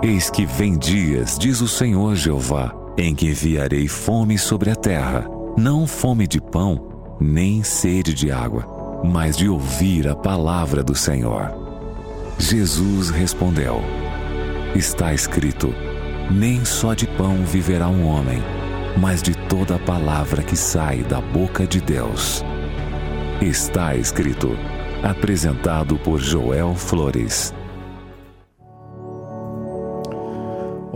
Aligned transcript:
Eis 0.00 0.30
que 0.30 0.46
vem 0.46 0.78
dias, 0.78 1.36
diz 1.36 1.60
o 1.60 1.66
Senhor 1.66 2.14
Jeová, 2.14 2.72
em 2.96 3.16
que 3.16 3.26
enviarei 3.26 3.88
fome 3.88 4.38
sobre 4.38 4.70
a 4.70 4.76
terra, 4.76 5.28
não 5.56 5.88
fome 5.88 6.24
de 6.24 6.40
pão, 6.40 7.16
nem 7.20 7.64
sede 7.64 8.14
de 8.14 8.30
água, 8.30 9.02
mas 9.04 9.36
de 9.36 9.48
ouvir 9.48 10.06
a 10.06 10.14
palavra 10.14 10.84
do 10.84 10.94
Senhor. 10.94 11.52
Jesus 12.38 13.10
respondeu: 13.10 13.82
Está 14.72 15.12
escrito: 15.12 15.74
Nem 16.30 16.64
só 16.64 16.94
de 16.94 17.08
pão 17.08 17.44
viverá 17.44 17.88
um 17.88 18.06
homem, 18.06 18.40
mas 18.96 19.20
de 19.20 19.34
toda 19.48 19.74
a 19.74 19.80
palavra 19.80 20.44
que 20.44 20.56
sai 20.56 21.02
da 21.02 21.20
boca 21.20 21.66
de 21.66 21.80
Deus. 21.80 22.44
Está 23.42 23.96
escrito. 23.96 24.56
Apresentado 25.02 25.96
por 25.96 26.20
Joel 26.20 26.74
Flores. 26.74 27.52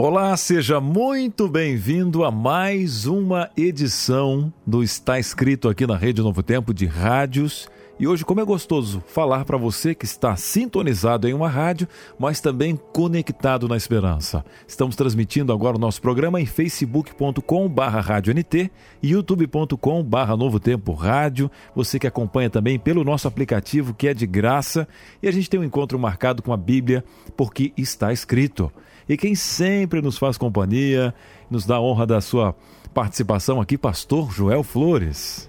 Olá, 0.05 0.37
seja 0.37 0.81
muito 0.81 1.49
bem-vindo 1.49 2.25
a 2.25 2.31
mais 2.33 3.07
uma 3.07 3.49
edição 3.57 4.53
do 4.67 4.83
Está 4.83 5.17
Escrito 5.17 5.69
aqui 5.69 5.87
na 5.87 5.97
Rede 5.97 6.21
Novo 6.21 6.43
Tempo 6.43 6.75
de 6.75 6.87
rádios. 6.87 7.69
E 8.01 8.09
hoje, 8.09 8.25
como 8.25 8.41
é 8.41 8.45
gostoso 8.45 9.01
falar 9.07 9.45
para 9.45 9.57
você 9.57 9.95
que 9.95 10.05
está 10.05 10.35
sintonizado 10.35 11.29
em 11.29 11.35
uma 11.35 11.49
rádio, 11.49 11.87
mas 12.19 12.41
também 12.41 12.77
conectado 12.93 13.69
na 13.69 13.77
esperança. 13.77 14.45
Estamos 14.67 14.97
transmitindo 14.97 15.53
agora 15.53 15.77
o 15.77 15.81
nosso 15.81 16.03
programa 16.03 16.41
em 16.41 16.47
facebook.com/radioNT 16.47 18.73
e 19.01 19.09
youtube.com/novo 19.09 20.59
tempo 20.59 20.95
rádio. 20.95 21.49
Você 21.77 22.01
que 22.01 22.09
acompanha 22.09 22.51
também 22.51 22.77
pelo 22.77 23.05
nosso 23.05 23.29
aplicativo 23.29 23.95
que 23.95 24.09
é 24.09 24.15
de 24.15 24.27
graça, 24.27 24.89
e 25.23 25.29
a 25.29 25.33
gente 25.33 25.49
tem 25.49 25.61
um 25.61 25.65
encontro 25.65 25.97
marcado 25.97 26.43
com 26.43 26.53
a 26.53 26.57
Bíblia, 26.57 27.05
porque 27.37 27.73
está 27.77 28.13
escrito. 28.13 28.69
E 29.09 29.17
quem 29.17 29.35
sempre 29.35 30.01
nos 30.01 30.17
faz 30.17 30.39
companhia, 30.39 31.13
nos 31.51 31.67
dá 31.67 31.77
a 31.77 31.81
honra 31.81 32.07
da 32.07 32.21
sua 32.21 32.55
participação 32.95 33.61
aqui, 33.61 33.77
pastor 33.77 34.33
Joel 34.33 34.63
Flores. 34.63 35.49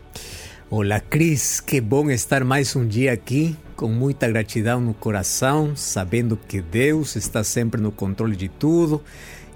Olá, 0.70 1.00
Cris, 1.00 1.59
que 1.59 1.80
bom 1.80 2.09
estar 2.09 2.44
mais 2.44 2.76
um 2.76 2.88
dia 2.88 3.14
aqui, 3.14 3.56
com 3.76 3.88
muita 3.90 4.28
gratidão 4.28 4.81
no 4.81 4.94
coração, 4.94 5.76
sabendo 5.76 6.36
que 6.36 6.62
Deus 6.62 7.16
está 7.16 7.44
sempre 7.44 7.80
no 7.80 7.92
controle 7.92 8.36
de 8.36 8.50
tudo. 8.50 9.02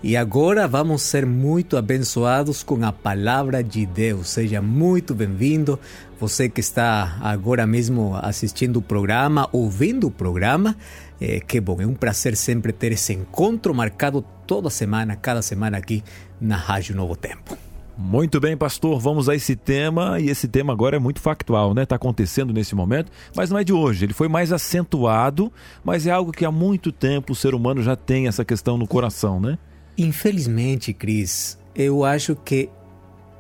E 0.04 0.16
agora 0.16 0.68
vamos 0.68 1.02
ser 1.02 1.26
muito 1.26 1.76
abençoados 1.76 2.62
com 2.62 2.86
a 2.86 2.92
palavra 2.92 3.64
de 3.64 3.84
Deus. 3.84 4.30
Seja 4.30 4.62
muito 4.62 5.16
bem-vindo. 5.16 5.80
Você 6.20 6.48
que 6.48 6.60
está 6.60 7.18
agora 7.20 7.66
mesmo 7.66 8.16
assistindo 8.16 8.78
o 8.78 8.82
programa, 8.82 9.50
ouvindo 9.52 10.06
o 10.06 10.12
programa, 10.12 10.78
é, 11.20 11.40
que 11.40 11.60
bom, 11.60 11.82
é 11.82 11.86
um 11.86 11.96
prazer 11.96 12.36
sempre 12.36 12.72
ter 12.72 12.92
esse 12.92 13.14
encontro 13.14 13.74
marcado 13.74 14.24
toda 14.46 14.70
semana, 14.70 15.16
cada 15.16 15.42
semana 15.42 15.78
aqui 15.78 16.04
na 16.40 16.56
Rádio 16.56 16.96
Novo 16.96 17.16
Tempo. 17.16 17.58
Muito 17.98 18.40
bem, 18.40 18.56
pastor. 18.56 19.00
Vamos 19.00 19.28
a 19.28 19.36
esse 19.36 19.56
tema 19.56 20.20
e 20.20 20.30
esse 20.30 20.48
tema 20.48 20.72
agora 20.72 20.98
é 20.98 21.00
muito 21.00 21.20
factual, 21.20 21.74
né? 21.74 21.82
Está 21.82 21.96
acontecendo 21.96 22.54
nesse 22.54 22.76
momento, 22.76 23.12
mas 23.36 23.50
não 23.50 23.58
é 23.58 23.64
de 23.64 23.74
hoje. 23.74 24.06
Ele 24.06 24.14
foi 24.14 24.28
mais 24.28 24.52
acentuado, 24.52 25.52
mas 25.84 26.06
é 26.06 26.12
algo 26.12 26.32
que 26.32 26.46
há 26.46 26.52
muito 26.52 26.92
tempo 26.92 27.34
o 27.34 27.36
ser 27.36 27.56
humano 27.56 27.82
já 27.82 27.96
tem 27.96 28.28
essa 28.28 28.46
questão 28.46 28.78
no 28.78 28.88
coração, 28.88 29.40
né? 29.40 29.58
Infelizmente, 29.98 30.94
Cris, 30.94 31.58
eu 31.76 32.06
acho 32.06 32.36
que 32.36 32.70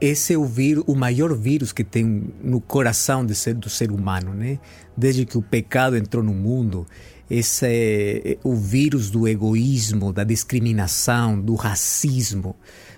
esse 0.02 0.34
é 0.34 0.38
o 0.38 0.45
vírus, 0.45 0.84
o 0.88 0.95
maior 0.95 1.36
vírus 1.36 1.72
que 1.72 1.84
tem 1.84 2.34
no 2.41 2.59
coração 2.59 3.28
ser, 3.30 3.53
do 3.53 3.69
ser 3.69 3.91
humano, 3.91 4.34
né? 4.34 4.58
Desde 4.95 5.23
que 5.23 5.38
o 5.38 5.41
pecado 5.41 5.95
entrou 5.95 6.23
no 6.23 6.34
mundo, 6.34 6.88
esse 7.30 7.66
é 7.66 8.38
o 8.44 8.56
vírus 8.56 9.09
do 9.09 9.28
egoísmo, 9.28 10.14
da 10.14 10.23
discriminação, 10.23 11.39
do 11.39 11.56
racismo, 11.56 12.56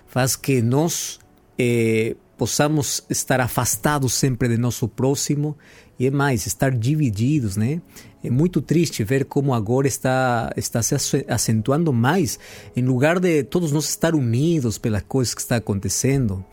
faz 0.08 0.36
que 0.36 0.62
nós 0.62 1.20
eh, 1.58 2.16
possamos 2.38 3.04
estar 3.10 3.42
afastados 3.42 4.14
sempre 4.14 4.48
de 4.48 4.58
nosso 4.58 4.88
próximo 4.88 5.58
e 6.00 6.08
é 6.08 6.12
mais, 6.12 6.48
estar 6.48 6.72
divididos, 6.72 7.58
né? 7.58 7.82
É 8.24 8.30
muito 8.30 8.62
triste 8.62 9.04
ver 9.04 9.26
como 9.26 9.54
agora 9.54 9.88
está, 9.88 10.50
está 10.56 10.82
se 10.82 10.96
acentuando 11.28 11.92
mais, 11.92 12.40
em 12.74 12.84
lugar 12.84 13.20
de 13.20 13.44
todos 13.44 13.74
nós 13.74 13.90
estar 13.90 14.16
unidos 14.16 14.78
pelas 14.78 15.02
coisas 15.02 15.34
que 15.34 15.42
está 15.42 15.58
acontecendo. 15.58 16.44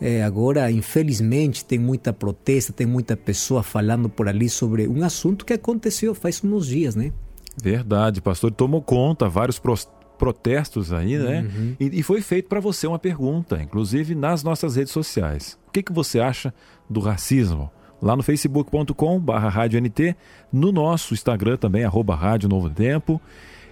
É, 0.00 0.24
agora, 0.24 0.70
infelizmente, 0.70 1.64
tem 1.64 1.78
muita 1.78 2.12
protesta, 2.12 2.72
tem 2.72 2.86
muita 2.86 3.16
pessoa 3.16 3.62
falando 3.62 4.08
por 4.08 4.26
ali 4.26 4.48
sobre 4.48 4.88
um 4.88 5.04
assunto 5.04 5.44
que 5.44 5.52
aconteceu 5.52 6.14
faz 6.14 6.42
uns 6.42 6.66
dias, 6.66 6.94
né? 6.94 7.12
Verdade, 7.60 8.20
pastor. 8.20 8.50
Tomou 8.50 8.82
conta, 8.82 9.28
vários 9.28 9.60
protestos 10.18 10.92
aí, 10.92 11.18
né? 11.18 11.42
Uhum. 11.42 11.76
E, 11.78 12.00
e, 12.00 12.02
foi 12.02 12.20
feito 12.20 12.48
para 12.48 12.60
você 12.60 12.86
uma 12.86 12.98
pergunta, 12.98 13.60
inclusive 13.62 14.14
nas 14.14 14.42
nossas 14.42 14.76
redes 14.76 14.92
sociais. 14.92 15.58
O 15.68 15.70
que, 15.70 15.82
que 15.82 15.92
você 15.92 16.20
acha 16.20 16.54
do 16.88 17.00
racismo? 17.00 17.70
Lá 18.00 18.14
no 18.14 18.22
facebook.com 18.22 19.18
barra 19.18 19.52
no 20.52 20.72
nosso 20.72 21.14
Instagram 21.14 21.56
também, 21.56 21.84
arroba 21.84 22.14
Rádio 22.14 22.48
Novo 22.48 22.68
Tempo. 22.68 23.20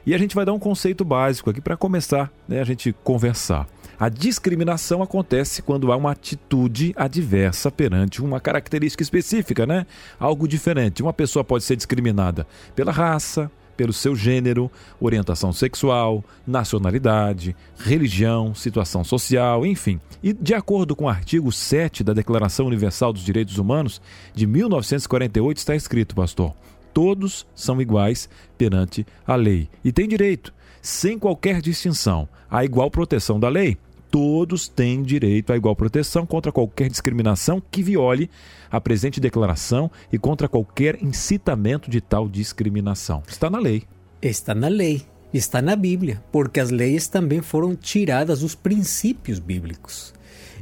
E 0.05 0.15
a 0.15 0.19
gente 0.19 0.35
vai 0.35 0.45
dar 0.45 0.53
um 0.53 0.59
conceito 0.59 1.05
básico 1.05 1.49
aqui 1.51 1.61
para 1.61 1.77
começar 1.77 2.33
né, 2.49 2.61
a 2.61 2.65
gente 2.65 2.93
conversar. 3.05 3.69
A 3.99 4.09
discriminação 4.09 5.01
acontece 5.01 5.63
quando 5.63 5.93
há 5.93 5.97
uma 5.97 6.11
atitude 6.11 6.93
adversa 6.97 7.71
perante 7.71 8.21
uma 8.21 8.41
característica 8.41 9.03
específica, 9.03 9.65
né? 9.65 9.87
Algo 10.19 10.49
diferente. 10.49 11.03
Uma 11.03 11.13
pessoa 11.13 11.45
pode 11.45 11.63
ser 11.63 11.77
discriminada 11.77 12.47
pela 12.75 12.91
raça, 12.91 13.49
pelo 13.77 13.93
seu 13.93 14.15
gênero, 14.15 14.71
orientação 15.01 15.53
sexual, 15.53 16.25
nacionalidade, 16.47 17.57
religião, 17.79 18.55
situação 18.55 19.05
social, 19.05 19.67
enfim. 19.67 20.01
E 20.23 20.33
de 20.33 20.55
acordo 20.55 20.95
com 20.95 21.05
o 21.05 21.09
artigo 21.09 21.51
7 21.51 22.05
da 22.05 22.13
Declaração 22.13 22.67
Universal 22.67 23.13
dos 23.13 23.25
Direitos 23.25 23.59
Humanos 23.59 24.01
de 24.35 24.47
1948 24.47 25.59
está 25.59 25.75
escrito, 25.75 26.15
pastor: 26.15 26.55
todos 26.93 27.47
são 27.55 27.81
iguais 27.81 28.29
perante 28.57 29.07
a 29.27 29.35
lei 29.35 29.69
e 29.85 29.93
têm 29.93 30.09
direito, 30.09 30.53
sem 30.81 31.19
qualquer 31.19 31.61
distinção, 31.61 32.29
à 32.51 32.65
igual 32.65 32.91
proteção 32.91 33.41
da 33.41 33.49
lei 33.49 33.79
todos 34.13 34.69
têm 34.69 35.03
direito 35.03 35.55
à 35.55 35.57
igual 35.57 35.75
proteção 35.75 36.27
contra 36.27 36.53
qualquer 36.53 36.91
discriminação 36.91 37.63
que 37.71 37.83
viole 37.83 38.29
a 38.71 38.79
presente 38.79 39.19
declaração 39.19 39.91
e 40.13 40.19
contra 40.19 40.47
qualquer 40.47 41.03
incitamento 41.03 41.91
de 41.91 41.99
tal 42.03 42.29
discriminação. 42.29 43.23
Está 43.27 43.49
na 43.49 43.59
lei. 43.59 43.85
Está 44.21 44.55
na 44.55 44.69
lei. 44.69 45.01
Está 45.33 45.63
na 45.63 45.75
Bíblia, 45.75 46.23
porque 46.31 46.61
as 46.61 46.69
leis 46.69 47.09
também 47.09 47.41
foram 47.41 47.75
tiradas 47.75 48.41
dos 48.41 48.55
princípios 48.55 49.39
bíblicos. 49.39 50.13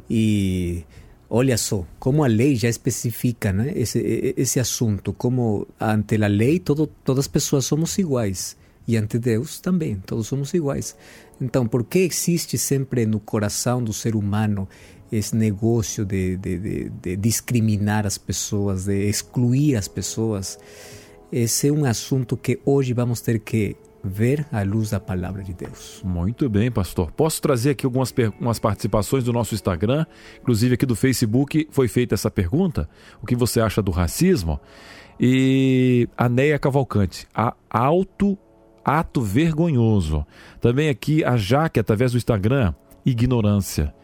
E 0.08 0.84
olha 1.28 1.58
só, 1.58 1.84
como 1.98 2.22
a 2.22 2.28
lei 2.28 2.54
já 2.54 2.68
especifica 2.68 3.52
né, 3.52 3.72
esse, 3.74 3.98
esse 4.36 4.60
assunto, 4.60 5.12
como 5.12 5.66
ante 5.80 6.22
a 6.22 6.28
lei 6.28 6.60
todo, 6.60 6.86
todas 6.86 7.24
as 7.24 7.28
pessoas 7.28 7.64
somos 7.64 7.98
iguais 7.98 8.59
e 8.90 8.96
ante 8.96 9.20
Deus 9.20 9.60
também, 9.60 9.96
todos 10.04 10.26
somos 10.26 10.52
iguais. 10.52 10.96
Então, 11.40 11.64
por 11.64 11.84
que 11.84 12.00
existe 12.00 12.58
sempre 12.58 13.06
no 13.06 13.20
coração 13.20 13.82
do 13.82 13.92
ser 13.92 14.16
humano 14.16 14.68
esse 15.12 15.36
negócio 15.36 16.04
de, 16.04 16.36
de, 16.36 16.58
de, 16.58 16.88
de, 16.88 17.16
discriminar 17.16 18.04
as 18.04 18.18
pessoas, 18.18 18.86
de 18.86 19.08
excluir 19.08 19.76
as 19.76 19.86
pessoas? 19.86 20.58
Esse 21.30 21.68
é 21.68 21.72
um 21.72 21.84
assunto 21.84 22.36
que 22.36 22.58
hoje 22.64 22.92
vamos 22.92 23.20
ter 23.20 23.38
que 23.38 23.76
ver 24.02 24.44
à 24.50 24.62
luz 24.62 24.90
da 24.90 24.98
palavra 24.98 25.44
de 25.44 25.54
Deus. 25.54 26.02
Muito 26.04 26.48
bem, 26.48 26.68
pastor. 26.68 27.12
Posso 27.12 27.40
trazer 27.40 27.70
aqui 27.70 27.86
algumas 27.86 28.12
umas 28.40 28.58
participações 28.58 29.22
do 29.22 29.32
nosso 29.32 29.54
Instagram, 29.54 30.04
inclusive 30.40 30.74
aqui 30.74 30.84
do 30.84 30.96
Facebook 30.96 31.68
foi 31.70 31.86
feita 31.86 32.16
essa 32.16 32.30
pergunta: 32.30 32.88
o 33.22 33.26
que 33.26 33.36
você 33.36 33.60
acha 33.60 33.80
do 33.80 33.92
racismo? 33.92 34.58
E 35.20 36.08
a 36.16 36.28
Neia 36.28 36.58
Cavalcante, 36.58 37.28
a 37.32 37.54
auto 37.68 38.36
ato 38.98 39.20
vergonhoso. 39.22 40.24
Também 40.60 40.88
aqui 40.88 41.24
a 41.24 41.36
Jaque, 41.36 41.80
através 41.80 42.12
do 42.12 42.18
Instagram, 42.18 42.74
ignorância. 43.04 43.94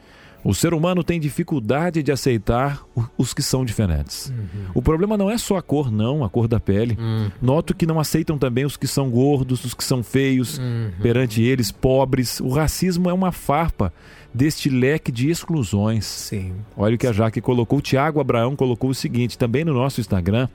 O 0.44 0.54
ser 0.54 0.72
humano 0.74 1.02
tem 1.02 1.18
dificuldade 1.18 2.04
de 2.04 2.12
aceitar 2.12 2.80
os 3.18 3.34
que 3.34 3.42
são 3.42 3.64
diferentes. 3.64 4.28
Uhum. 4.30 4.70
O 4.74 4.80
problema 4.80 5.16
não 5.16 5.28
é 5.28 5.36
só 5.36 5.56
a 5.56 5.62
cor, 5.62 5.90
não, 5.90 6.22
a 6.22 6.30
cor 6.30 6.46
da 6.46 6.60
pele. 6.60 6.96
Uhum. 7.00 7.30
Noto 7.42 7.74
que 7.74 7.84
não 7.84 7.98
aceitam 7.98 8.38
também 8.38 8.64
os 8.64 8.76
que 8.76 8.86
são 8.86 9.10
gordos, 9.10 9.64
os 9.64 9.74
que 9.74 9.82
são 9.82 10.04
feios, 10.04 10.58
uhum. 10.58 10.92
perante 11.02 11.42
eles, 11.42 11.72
pobres. 11.72 12.38
O 12.38 12.48
racismo 12.50 13.10
é 13.10 13.12
uma 13.12 13.32
farpa 13.32 13.92
deste 14.32 14.70
leque 14.70 15.10
de 15.10 15.28
exclusões. 15.28 16.04
Sim. 16.04 16.52
Olha 16.76 16.94
o 16.94 16.98
que 16.98 17.08
a 17.08 17.12
Jaque 17.12 17.40
colocou. 17.40 17.80
O 17.80 17.82
Tiago 17.82 18.20
Abraão 18.20 18.54
colocou 18.54 18.90
o 18.90 18.94
seguinte, 18.94 19.36
também 19.36 19.64
no 19.64 19.74
nosso 19.74 20.00
Instagram 20.00 20.48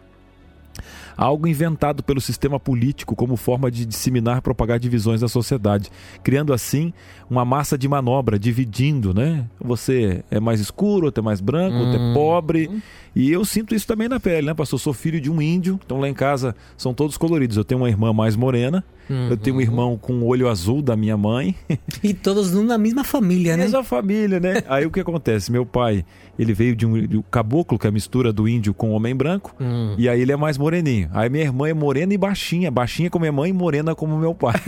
algo 1.15 1.47
inventado 1.47 2.03
pelo 2.03 2.21
sistema 2.21 2.59
político 2.59 3.15
como 3.15 3.35
forma 3.35 3.69
de 3.69 3.85
disseminar, 3.85 4.41
propagar 4.41 4.79
divisões 4.79 5.21
da 5.21 5.27
sociedade, 5.27 5.89
criando 6.23 6.53
assim 6.53 6.93
uma 7.29 7.45
massa 7.45 7.77
de 7.77 7.87
manobra, 7.87 8.37
dividindo, 8.37 9.13
né? 9.13 9.45
Você 9.59 10.23
é 10.29 10.39
mais 10.39 10.59
escuro, 10.59 11.05
outro 11.05 11.21
é 11.21 11.25
mais 11.25 11.39
branco, 11.39 11.77
outro 11.77 11.99
é 11.99 11.99
hum. 11.99 12.13
pobre. 12.13 12.81
E 13.15 13.31
eu 13.31 13.43
sinto 13.45 13.75
isso 13.75 13.87
também 13.87 14.07
na 14.07 14.19
pele, 14.19 14.47
né, 14.47 14.53
pastor? 14.53 14.77
Eu 14.77 14.83
sou 14.83 14.93
filho 14.93 15.19
de 15.19 15.29
um 15.29 15.41
índio, 15.41 15.79
então 15.85 15.99
lá 15.99 16.07
em 16.07 16.13
casa 16.13 16.55
são 16.77 16.93
todos 16.93 17.17
coloridos. 17.17 17.57
Eu 17.57 17.63
tenho 17.63 17.81
uma 17.81 17.89
irmã 17.89 18.13
mais 18.13 18.35
morena 18.35 18.83
Uhum. 19.11 19.29
Eu 19.29 19.37
tenho 19.37 19.57
um 19.57 19.61
irmão 19.61 19.97
com 19.97 20.13
o 20.13 20.25
olho 20.25 20.47
azul 20.47 20.81
da 20.81 20.95
minha 20.95 21.17
mãe. 21.17 21.55
E 22.03 22.13
todos 22.13 22.51
na 22.51 22.77
mesma 22.77 23.03
família, 23.03 23.55
né? 23.55 23.63
Mesma 23.63 23.83
família, 23.83 24.39
né? 24.39 24.63
Aí 24.67 24.85
o 24.85 24.91
que 24.91 24.99
acontece? 24.99 25.51
Meu 25.51 25.65
pai, 25.65 26.03
ele 26.37 26.53
veio 26.53 26.75
de 26.75 26.85
um, 26.85 27.05
de 27.05 27.17
um 27.17 27.21
caboclo, 27.21 27.77
que 27.77 27.85
é 27.85 27.89
a 27.89 27.91
mistura 27.91 28.33
do 28.33 28.47
índio 28.47 28.73
com 28.73 28.91
o 28.91 28.93
homem 28.93 29.15
branco, 29.15 29.55
hum. 29.59 29.93
e 29.97 30.09
aí 30.09 30.21
ele 30.21 30.31
é 30.31 30.35
mais 30.35 30.57
moreninho. 30.57 31.00
Aí 31.12 31.30
minha 31.30 31.44
irmã 31.44 31.68
é 31.69 31.74
morena 31.74 32.13
e 32.13 32.18
baixinha, 32.18 32.69
baixinha 32.69 33.09
como 33.09 33.24
minha 33.24 33.31
mãe 33.31 33.50
e 33.50 33.53
morena 33.53 33.95
como 33.95 34.18
meu 34.18 34.33
pai. 34.33 34.59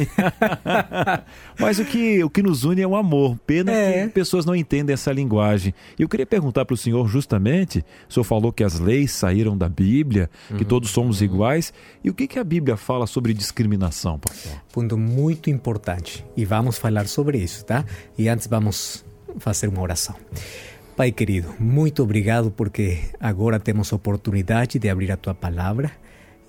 Mas 1.60 1.80
o 1.80 1.86
que, 1.86 2.24
o 2.24 2.30
que 2.30 2.42
nos 2.42 2.64
une 2.64 2.82
é 2.82 2.88
o 2.88 2.96
amor. 2.96 3.38
Pena 3.46 3.72
é. 3.72 4.04
que 4.04 4.14
pessoas 4.14 4.46
não 4.46 4.56
entendem 4.56 4.94
essa 4.94 5.12
linguagem. 5.12 5.74
E 5.98 6.02
eu 6.02 6.10
queria 6.10 6.26
perguntar 6.26 6.66
para 6.66 6.74
o 6.74 6.78
senhor 6.78 7.08
justamente, 7.08 7.84
o 8.10 8.14
senhor 8.14 8.24
falou 8.24 8.52
que 8.52 8.64
as 8.64 8.80
leis 8.80 9.12
saíram 9.12 9.58
da 9.58 9.70
Bíblia, 9.70 10.30
que 10.48 10.54
uhum. 10.54 10.64
todos 10.64 10.90
somos 10.90 11.22
iguais, 11.22 11.74
e 12.04 12.10
o 12.10 12.14
que, 12.14 12.28
que 12.28 12.40
a 12.40 12.44
Bíblia 12.44 12.78
fala 12.78 13.08
sobre 13.08 13.34
discriminação, 13.34 14.20
pastor? 14.20 14.54
Ponto 14.72 14.98
muito 14.98 15.50
importante, 15.50 16.26
e 16.36 16.46
vamos 16.46 16.78
falar 16.78 17.08
sobre 17.08 17.38
isso, 17.38 17.66
tá? 17.66 17.86
E 18.18 18.28
antes 18.28 18.48
vamos 18.48 19.06
fazer 19.40 19.68
uma 19.68 19.82
oração. 19.82 20.16
Pai 20.96 21.12
querido, 21.12 21.56
muito 21.60 22.04
obrigado 22.04 22.52
porque 22.52 23.00
agora 23.20 23.60
temos 23.60 23.92
a 23.92 23.96
oportunidade 23.96 24.78
de 24.78 24.90
abrir 24.90 25.12
a 25.12 25.18
tua 25.18 25.34
palavra 25.34 25.92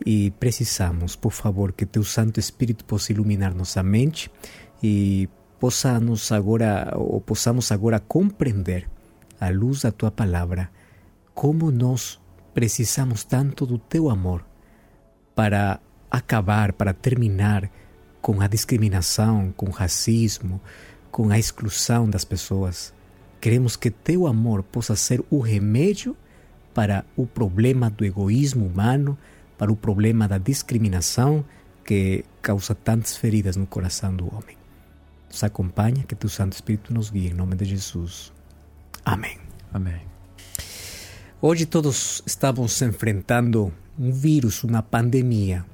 e 0.04 0.30
precisamos, 0.32 1.16
por 1.16 1.32
favor, 1.32 1.72
que 1.72 1.86
teu 1.86 2.04
Santo 2.04 2.40
Espírito 2.40 2.84
possa 2.84 3.12
iluminar 3.12 3.54
nossa 3.54 3.82
mente 3.82 4.30
e 4.82 5.28
possamos 5.58 6.30
agora 6.32 6.92
ou 6.96 7.20
possamos 7.20 7.72
agora 7.72 8.00
compreender 8.00 8.88
à 9.40 9.48
luz 9.50 9.82
da 9.82 9.92
tua 9.92 10.10
palavra 10.10 10.70
como 11.34 11.70
nós 11.70 12.20
precisamos 12.52 13.24
tanto 13.24 13.66
do 13.66 13.78
teu 13.78 14.08
amor 14.08 14.44
para 15.34 15.80
acabar, 16.10 16.72
para 16.72 16.92
terminar 16.92 17.68
com 18.22 18.40
a 18.40 18.46
discriminação, 18.46 19.52
com 19.56 19.66
o 19.66 19.72
racismo, 19.72 20.60
com 21.10 21.30
a 21.30 21.38
exclusão 21.38 22.08
das 22.08 22.24
pessoas. 22.24 22.94
Queremos 23.40 23.76
que 23.76 23.90
teu 23.90 24.26
amor 24.26 24.62
possa 24.62 24.96
ser 24.96 25.22
o 25.28 25.40
remédio 25.40 26.16
para 26.72 27.04
o 27.16 27.26
problema 27.26 27.90
do 27.90 28.04
egoísmo 28.04 28.64
humano, 28.66 29.18
para 29.56 29.72
o 29.72 29.76
problema 29.76 30.26
da 30.26 30.38
discriminação 30.38 31.44
que 31.84 32.24
causa 32.40 32.74
tantas 32.74 33.16
feridas 33.16 33.56
no 33.56 33.66
coração 33.66 34.14
do 34.14 34.26
homem. 34.26 34.56
Nos 35.28 35.44
acompanha, 35.44 36.04
que 36.04 36.14
teu 36.14 36.30
Santo 36.30 36.54
Espírito 36.54 36.92
nos 36.92 37.10
guie, 37.10 37.28
em 37.28 37.34
nome 37.34 37.56
de 37.56 37.64
Jesus. 37.64 38.32
Amém. 39.04 39.38
Amém. 39.72 40.00
Hoje 41.42 41.66
todos 41.66 42.22
estamos 42.24 42.80
enfrentando 42.80 43.72
um 43.98 44.10
vírus, 44.10 44.64
uma 44.64 44.82
pandemia. 44.82 45.64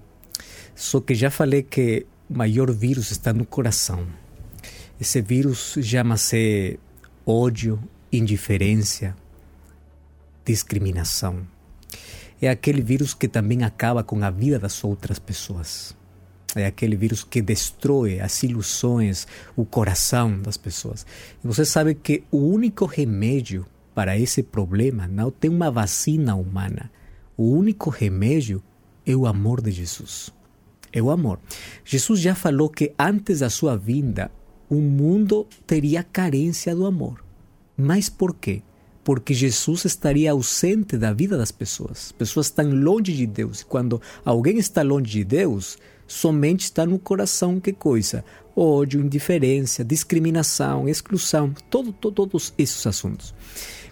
Só 0.74 1.00
que 1.00 1.14
já 1.14 1.30
falei 1.30 1.62
que 1.62 2.06
o 2.28 2.36
maior 2.36 2.72
vírus 2.72 3.10
está 3.10 3.32
no 3.32 3.44
coração. 3.44 4.06
Esse 5.00 5.20
vírus 5.20 5.76
chama-se 5.82 6.78
ódio, 7.24 7.78
indiferença, 8.12 9.14
discriminação. 10.44 11.46
É 12.40 12.48
aquele 12.48 12.80
vírus 12.80 13.12
que 13.14 13.28
também 13.28 13.62
acaba 13.64 14.02
com 14.02 14.22
a 14.24 14.30
vida 14.30 14.58
das 14.58 14.82
outras 14.82 15.18
pessoas. 15.18 15.94
É 16.56 16.66
aquele 16.66 16.96
vírus 16.96 17.22
que 17.22 17.40
destrói 17.40 18.20
as 18.20 18.42
ilusões, 18.42 19.26
o 19.54 19.64
coração 19.64 20.40
das 20.40 20.56
pessoas. 20.56 21.06
E 21.44 21.46
você 21.46 21.64
sabe 21.64 21.94
que 21.94 22.24
o 22.30 22.38
único 22.38 22.86
remédio 22.86 23.66
para 23.94 24.18
esse 24.18 24.42
problema 24.42 25.06
não 25.06 25.30
tem 25.30 25.50
uma 25.50 25.70
vacina 25.70 26.34
humana. 26.34 26.90
O 27.36 27.50
único 27.50 27.90
remédio 27.90 28.62
é 29.06 29.14
o 29.14 29.26
amor 29.26 29.60
de 29.60 29.70
Jesus. 29.70 30.32
É 30.92 31.00
o 31.00 31.10
amor. 31.10 31.38
Jesus 31.84 32.20
já 32.20 32.34
falou 32.34 32.68
que 32.68 32.92
antes 32.98 33.40
da 33.40 33.50
sua 33.50 33.76
vinda, 33.76 34.30
o 34.68 34.76
mundo 34.76 35.46
teria 35.66 36.02
carência 36.02 36.74
do 36.74 36.86
amor. 36.86 37.24
Mas 37.76 38.08
por 38.08 38.34
quê? 38.34 38.62
Porque 39.02 39.32
Jesus 39.32 39.84
estaria 39.84 40.30
ausente 40.30 40.96
da 40.96 41.12
vida 41.12 41.36
das 41.36 41.50
pessoas. 41.50 42.06
As 42.06 42.12
pessoas 42.12 42.46
estão 42.46 42.70
longe 42.70 43.14
de 43.14 43.26
Deus. 43.26 43.60
E 43.60 43.64
quando 43.64 44.00
alguém 44.24 44.58
está 44.58 44.82
longe 44.82 45.10
de 45.10 45.24
Deus, 45.24 45.78
somente 46.06 46.64
está 46.64 46.84
no 46.84 46.98
coração 46.98 47.60
que 47.60 47.72
coisa? 47.72 48.24
Ódio, 48.54 49.00
indiferença, 49.00 49.84
discriminação, 49.84 50.88
exclusão, 50.88 51.54
todo, 51.70 51.92
todo, 51.92 52.14
todos 52.14 52.52
esses 52.58 52.86
assuntos. 52.86 53.34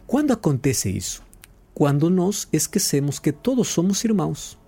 Quando 0.06 0.32
acontece 0.32 0.90
isso? 0.90 1.22
Quando 1.72 2.10
nós 2.10 2.48
esquecemos 2.52 3.18
que 3.18 3.32
todos 3.32 3.68
somos 3.68 4.02
irmãos. 4.04 4.58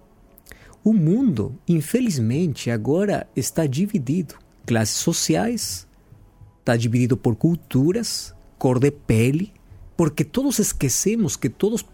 O 0.82 0.94
mundo, 0.94 1.58
infelizmente, 1.68 2.70
agora 2.70 3.28
está 3.36 3.66
dividido. 3.66 4.36
Classes 4.64 4.96
sociais, 4.96 5.86
está 6.60 6.76
dividido 6.76 7.16
por 7.16 7.36
culturas, 7.36 8.34
cor 8.58 8.78
de 8.78 8.90
pele, 8.90 9.52
porque 10.00 10.24
todos 10.24 10.58
esquecemos 10.58 11.36
que 11.36 11.50
todos 11.50 11.84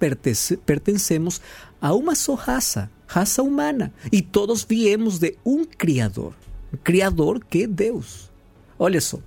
pertencemos 0.64 1.40
a 1.80 1.92
uma 1.92 2.14
só 2.14 2.34
raça, 2.34 2.88
raça 3.04 3.42
humana, 3.42 3.92
e 4.12 4.22
todos 4.22 4.62
viemos 4.62 5.18
de 5.18 5.36
um 5.44 5.64
Criador, 5.64 6.32
um 6.72 6.76
Criador 6.76 7.44
que 7.44 7.64
é 7.64 7.66
Deus. 7.66 8.30
Olha 8.78 9.00
só, 9.00 9.18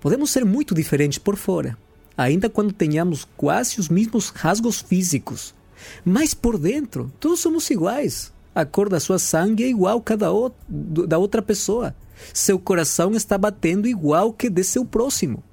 podemos 0.00 0.30
ser 0.30 0.42
muito 0.42 0.74
diferentes 0.74 1.18
por 1.18 1.36
fora, 1.36 1.76
ainda 2.16 2.48
quando 2.48 2.72
tenhamos 2.72 3.28
quase 3.36 3.78
os 3.78 3.90
mesmos 3.90 4.30
rasgos 4.30 4.80
físicos, 4.80 5.54
mas 6.02 6.32
por 6.32 6.56
dentro 6.56 7.12
todos 7.20 7.40
somos 7.40 7.68
iguais. 7.68 8.32
A 8.54 8.64
cor 8.64 8.88
da 8.88 9.00
sua 9.00 9.18
sangue 9.18 9.64
é 9.64 9.68
igual 9.68 10.00
cada 10.00 10.28
da 10.66 11.18
outra 11.18 11.42
pessoa. 11.42 11.94
Seu 12.32 12.58
coração 12.58 13.12
está 13.12 13.36
batendo 13.36 13.86
igual 13.86 14.32
que 14.32 14.48
de 14.48 14.64
seu 14.64 14.82
próximo. 14.82 15.44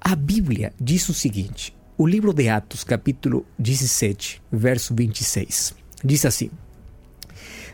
A 0.00 0.14
Bíblia 0.14 0.72
diz 0.80 1.08
o 1.08 1.14
seguinte: 1.14 1.76
o 1.96 2.06
livro 2.06 2.32
de 2.32 2.48
Atos, 2.48 2.84
capítulo 2.84 3.44
17, 3.58 4.42
verso 4.50 4.94
26, 4.94 5.74
diz 6.04 6.24
assim: 6.24 6.50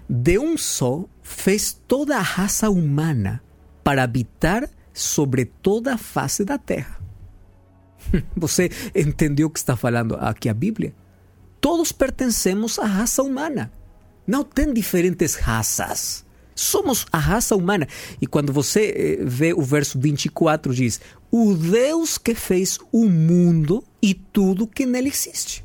De 0.08 0.38
um 0.38 0.56
só 0.56 1.04
fez 1.22 1.78
toda 1.86 2.16
a 2.16 2.22
raça 2.22 2.70
humana 2.70 3.42
para 3.82 4.02
habitar 4.02 4.68
sobre 4.92 5.44
toda 5.44 5.94
a 5.94 5.98
face 5.98 6.44
da 6.44 6.56
terra. 6.56 7.00
Você 8.36 8.70
entendeu 8.94 9.48
o 9.48 9.50
que 9.50 9.58
está 9.58 9.76
falando 9.76 10.14
aqui 10.16 10.48
a 10.48 10.54
Bíblia? 10.54 10.94
Todos 11.60 11.92
pertencemos 11.92 12.78
à 12.78 12.86
raça 12.86 13.22
humana. 13.22 13.72
Não 14.26 14.42
tem 14.42 14.72
diferentes 14.72 15.34
raças. 15.34 16.24
Somos 16.54 17.06
a 17.10 17.18
raça 17.18 17.56
humana. 17.56 17.88
E 18.20 18.26
quando 18.26 18.52
você 18.52 19.18
eh, 19.20 19.24
vê 19.24 19.52
o 19.52 19.62
verso 19.62 19.98
24, 19.98 20.74
diz: 20.74 21.00
O 21.30 21.54
Deus 21.54 22.16
que 22.16 22.34
fez 22.34 22.78
o 22.92 23.08
mundo 23.08 23.82
e 24.00 24.14
tudo 24.14 24.66
que 24.66 24.86
nele 24.86 25.08
existe. 25.08 25.64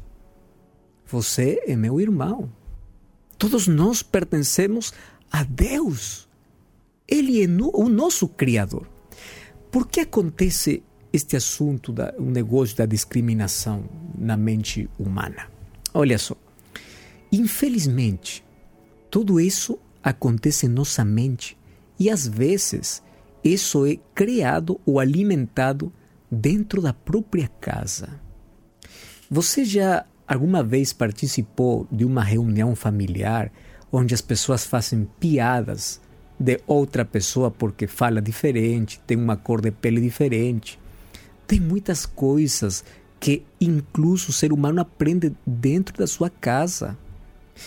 Você 1.06 1.62
é 1.66 1.76
meu 1.76 2.00
irmão. 2.00 2.52
Todos 3.38 3.68
nós 3.68 4.04
pertencemos 4.04 4.94
a 5.32 5.44
Deus. 5.44 6.28
Ele 7.08 7.44
é 7.44 7.48
o 7.48 7.90
nosso 7.90 8.28
Criador. 8.28 8.88
Por 9.72 9.88
que 9.88 10.02
acontece 10.02 10.84
este 11.12 11.36
assunto, 11.36 11.92
da, 11.92 12.14
o 12.18 12.26
negócio 12.26 12.76
da 12.76 12.86
discriminação 12.86 13.84
na 14.18 14.38
mente 14.38 14.90
humana? 15.00 15.50
Olha 15.94 16.18
só. 16.18 16.36
Infelizmente, 17.32 18.44
tudo 19.10 19.40
isso 19.40 19.80
acontece 20.04 20.66
em 20.66 20.70
nossa 20.70 21.04
mente 21.04 21.58
e 22.00 22.10
às 22.10 22.28
vezes 22.28 23.04
isso 23.44 23.86
é 23.86 23.98
criado 24.14 24.80
ou 24.86 25.00
alimentado 25.00 25.92
dentro 26.32 26.82
da 26.82 26.94
própria 26.94 27.50
casa. 27.60 28.20
Você 29.30 29.64
já 29.66 30.06
alguma 30.28 30.64
vez 30.64 30.94
participou 30.94 31.88
de 31.92 32.06
uma 32.06 32.24
reunião 32.24 32.76
familiar 32.76 33.52
onde 33.92 34.14
as 34.14 34.22
pessoas 34.22 34.66
fazem 34.66 35.08
piadas 35.20 36.00
de 36.38 36.62
outra 36.66 37.04
pessoa 37.04 37.52
porque 37.52 37.88
fala 37.88 38.22
diferente, 38.22 39.00
tem 39.06 39.18
uma 39.18 39.36
cor 39.36 39.62
de 39.62 39.72
pele 39.72 40.00
diferente? 40.00 40.80
Tem 41.46 41.60
muitas 41.60 42.06
coisas 42.06 42.84
que 43.20 43.44
incluso 43.60 44.30
o 44.30 44.34
ser 44.34 44.54
humano 44.54 44.80
aprende 44.80 45.36
dentro 45.46 45.98
da 45.98 46.08
sua 46.08 46.30
casa. 46.30 46.98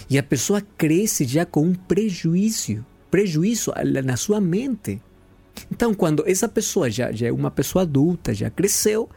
E 0.09 0.19
a 0.19 0.23
pessoa 0.23 0.63
cresce 0.77 1.25
já 1.25 1.45
com 1.45 1.63
um 1.63 1.75
prejuízo, 1.75 2.85
prejuízo 3.11 3.73
na 4.05 4.17
sua 4.17 4.41
mente. 4.41 5.01
Então, 5.71 5.95
quando 5.95 6.25
essa 6.27 6.49
pessoa 6.49 6.91
já, 6.91 7.13
já 7.13 7.27
é 7.27 7.33
uma 7.33 7.51
pessoa 7.51 7.83
adulta, 7.83 8.35
já 8.35 8.51
cresceu, 8.51 9.09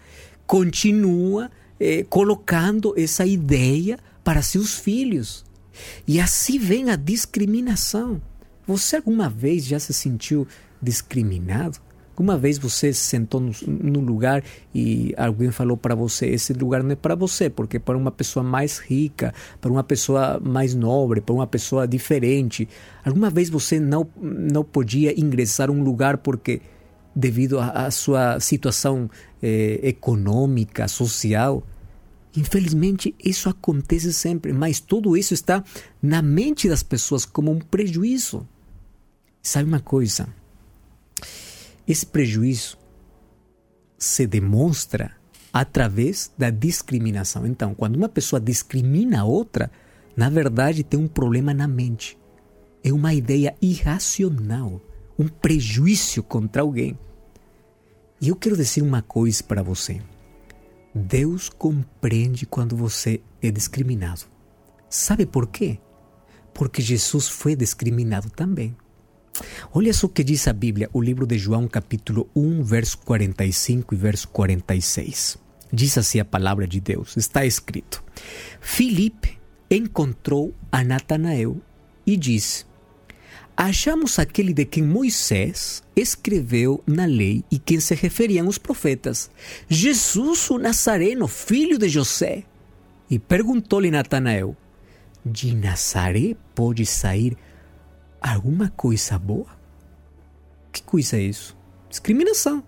continua 0.46 1.50
eh, 1.79 2.05
colocando 2.10 2.94
essa 2.98 3.25
ideia 3.25 3.98
para 4.24 4.41
seus 4.41 4.77
filhos. 4.79 5.46
E 6.08 6.20
assim 6.20 6.58
vem 6.58 6.89
a 6.89 6.96
discriminação. 6.96 8.22
Você 8.67 8.96
alguma 8.96 9.29
vez 9.29 9.65
já 9.65 9.79
se 9.79 9.94
sentiu 9.94 10.48
discriminado? 10.82 11.79
Uma 12.17 12.38
vez 12.38 12.57
você 12.57 12.93
se 12.93 13.01
sentou 13.01 13.41
num 13.67 14.00
lugar 14.00 14.43
e 14.74 15.13
alguém 15.17 15.51
falou 15.51 15.75
para 15.75 15.93
você: 15.93 16.27
esse 16.27 16.53
lugar 16.53 16.81
não 16.81 16.91
é 16.91 16.95
para 16.95 17.13
você, 17.13 17.50
porque 17.50 17.77
é 17.77 17.79
para 17.79 17.98
uma 17.98 18.12
pessoa 18.12 18.43
mais 18.43 18.77
rica, 18.77 19.34
para 19.60 19.72
uma 19.72 19.84
pessoa 19.84 20.39
mais 20.39 20.74
nobre, 20.74 21.19
para 21.19 21.36
uma 21.36 21.48
pessoa 21.48 21.88
diferente. 21.88 22.67
Alguma 23.03 23.29
vez 23.29 23.50
você 23.50 23.79
não, 23.79 24.07
não 24.22 24.63
podia 24.63 25.19
ingressar 25.19 25.69
um 25.69 25.84
lugar 25.84 26.17
porque, 26.17 26.62
devido 27.13 27.60
à 27.60 27.91
sua 27.91 28.39
situação 28.39 29.10
eh, 29.43 29.79
econômica, 29.84 30.88
social, 30.88 31.63
Infelizmente, 32.38 33.15
isso 33.24 33.48
acontece 33.48 34.12
sempre, 34.13 34.51
mas 34.51 34.81
tudo 34.81 35.15
isso 35.15 35.34
está 35.34 35.63
na 36.01 36.22
mente 36.22 36.67
das 36.67 36.84
pessoas 36.84 37.25
como 37.25 37.50
um 37.50 37.60
prejuízo. 37.60 38.45
Sabe 39.41 39.69
uma 39.69 39.79
coisa? 39.79 40.27
Esse 41.88 42.06
prejuízo 42.06 42.77
se 43.98 44.25
demonstra 44.25 45.15
através 45.54 46.32
da 46.38 46.50
discriminação. 46.50 47.46
Então, 47.46 47.74
quando 47.74 47.96
uma 47.96 48.10
pessoa 48.10 48.39
discrimina 48.39 49.22
a 49.22 49.25
outra, 49.25 49.72
na 50.15 50.30
verdade 50.30 50.84
tem 50.84 51.00
um 51.00 51.08
problema 51.08 51.54
na 51.54 51.68
mente. 51.68 52.18
É 52.84 52.92
uma 52.92 53.13
ideia 53.13 53.56
irracional, 53.62 54.82
um 55.18 55.27
prejuízo 55.27 56.22
contra 56.24 56.62
alguém. 56.62 56.98
E 58.20 58.30
eu 58.30 58.36
quero 58.36 58.58
dizer 58.58 58.82
uma 58.82 59.01
coisa 59.01 59.44
para 59.44 59.63
você. 59.63 60.01
Deus 60.94 61.50
compreende 61.50 62.46
quando 62.46 62.75
você 62.75 63.22
é 63.42 63.51
discriminado. 63.51 64.22
Sabe 64.89 65.25
por 65.25 65.48
quê? 65.48 65.80
Porque 66.54 66.82
Jesus 66.82 67.27
foi 67.27 67.56
discriminado 67.56 68.30
também. 68.30 68.75
Olha 69.74 69.94
só 69.94 70.08
o 70.08 70.10
que 70.10 70.24
diz 70.24 70.48
a 70.48 70.54
Bíblia, 70.54 70.89
o 70.94 71.01
livro 71.01 71.25
de 71.25 71.38
João, 71.38 71.68
capítulo 71.68 72.30
1, 72.36 72.63
verso 72.63 72.98
45 73.00 73.94
e 73.94 73.98
verso 73.98 74.27
46. 74.30 75.38
Diz 75.72 75.98
assim 75.98 76.20
a 76.20 76.25
palavra 76.25 76.68
de 76.68 76.80
Deus, 76.80 77.18
está 77.18 77.46
escrito: 77.46 78.04
Filipe 78.62 79.38
encontrou 79.70 80.54
a 80.72 80.84
Natanael 80.84 81.58
e 82.06 82.15
disse: 82.15 82.65
Achamos 83.58 84.20
aquele 84.20 84.54
de 84.54 84.65
quem 84.65 84.84
Moisés 84.84 85.84
escreveu 85.96 86.84
na 86.86 87.06
lei 87.06 87.44
e 87.50 87.58
quem 87.58 87.80
se 87.80 87.96
referiam 87.96 88.48
os 88.48 88.58
profetas, 88.58 89.30
Jesus 89.68 90.50
o 90.50 90.58
Nazareno, 90.58 91.27
filho 91.27 91.77
de 91.77 91.89
José. 91.89 92.44
E 93.10 93.18
perguntou-lhe 93.18 93.92
Natanael: 93.92 94.56
De 95.25 95.56
Nazaré 95.56 96.36
pode 96.54 96.86
sair 96.86 97.38
alguma 98.34 98.70
coisa 98.70 99.17
boa? 99.17 99.48
Que 100.72 100.82
coisa 100.82 101.17
é 101.17 101.22
isso? 101.22 101.55
Discriminação. 101.89 102.63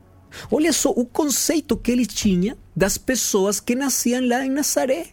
Olha 0.52 0.72
só 0.72 0.92
o 0.92 1.06
conceito 1.06 1.76
que 1.76 1.92
ele 1.92 2.06
tinha 2.06 2.58
das 2.76 2.98
pessoas 2.98 3.60
que 3.60 3.76
nasciam 3.76 4.26
lá 4.28 4.46
em 4.46 4.50
Nazaré. 4.50 5.08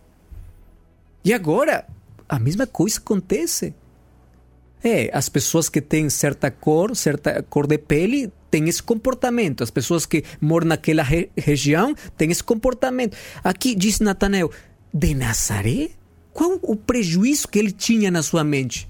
E 1.25 1.33
agora, 1.33 1.87
a 2.29 2.39
mesma 2.39 2.67
coisa 2.67 2.99
acontece. 2.99 3.75
É, 4.83 5.11
as 5.15 5.29
pessoas 5.29 5.71
que 5.71 5.81
têm 5.81 6.11
certa 6.11 6.51
cor, 6.51 6.95
certa 6.95 7.43
cor 7.43 7.67
de 7.67 7.79
pele, 7.79 8.31
têm 8.51 8.69
esse 8.69 8.83
comportamento. 8.83 9.65
As 9.65 9.71
pessoas 9.71 10.05
que 10.05 10.23
moram 10.41 10.69
naquela 10.69 11.03
re 11.03 11.31
região 11.37 11.95
têm 12.17 12.31
esse 12.31 12.45
comportamento. 12.45 13.17
Aqui 13.43 13.75
diz 13.75 13.99
Natanael, 14.01 14.51
de 14.93 15.15
Nazaré? 15.15 15.91
Qual 16.33 16.59
o 16.63 16.77
prejuízo 16.77 17.49
que 17.49 17.59
ele 17.59 17.73
tinha 17.73 18.11
na 18.11 18.23
sua 18.23 18.45
mente? 18.45 18.89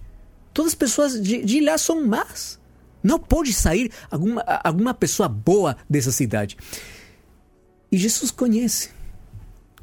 Todas 0.54 0.70
as 0.70 0.74
pessoas 0.76 1.20
de, 1.20 1.44
de 1.44 1.60
lá 1.60 1.76
são 1.76 2.06
más. 2.06 2.60
Não 3.02 3.18
pode 3.18 3.52
sair 3.52 3.90
alguma, 4.08 4.40
alguma 4.62 4.94
pessoa 4.94 5.28
boa 5.28 5.76
dessa 5.90 6.12
cidade. 6.12 6.56
E 7.90 7.98
Jesus 7.98 8.30
conhece. 8.30 8.90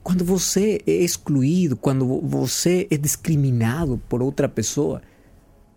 Quando 0.02 0.26
você 0.26 0.82
é 0.88 0.92
excluído, 0.92 1.76
quando 1.76 2.22
você 2.22 2.88
é 2.90 2.98
discriminado 2.98 4.02
por 4.10 4.24
outra 4.24 4.50
pessoa, 4.50 5.02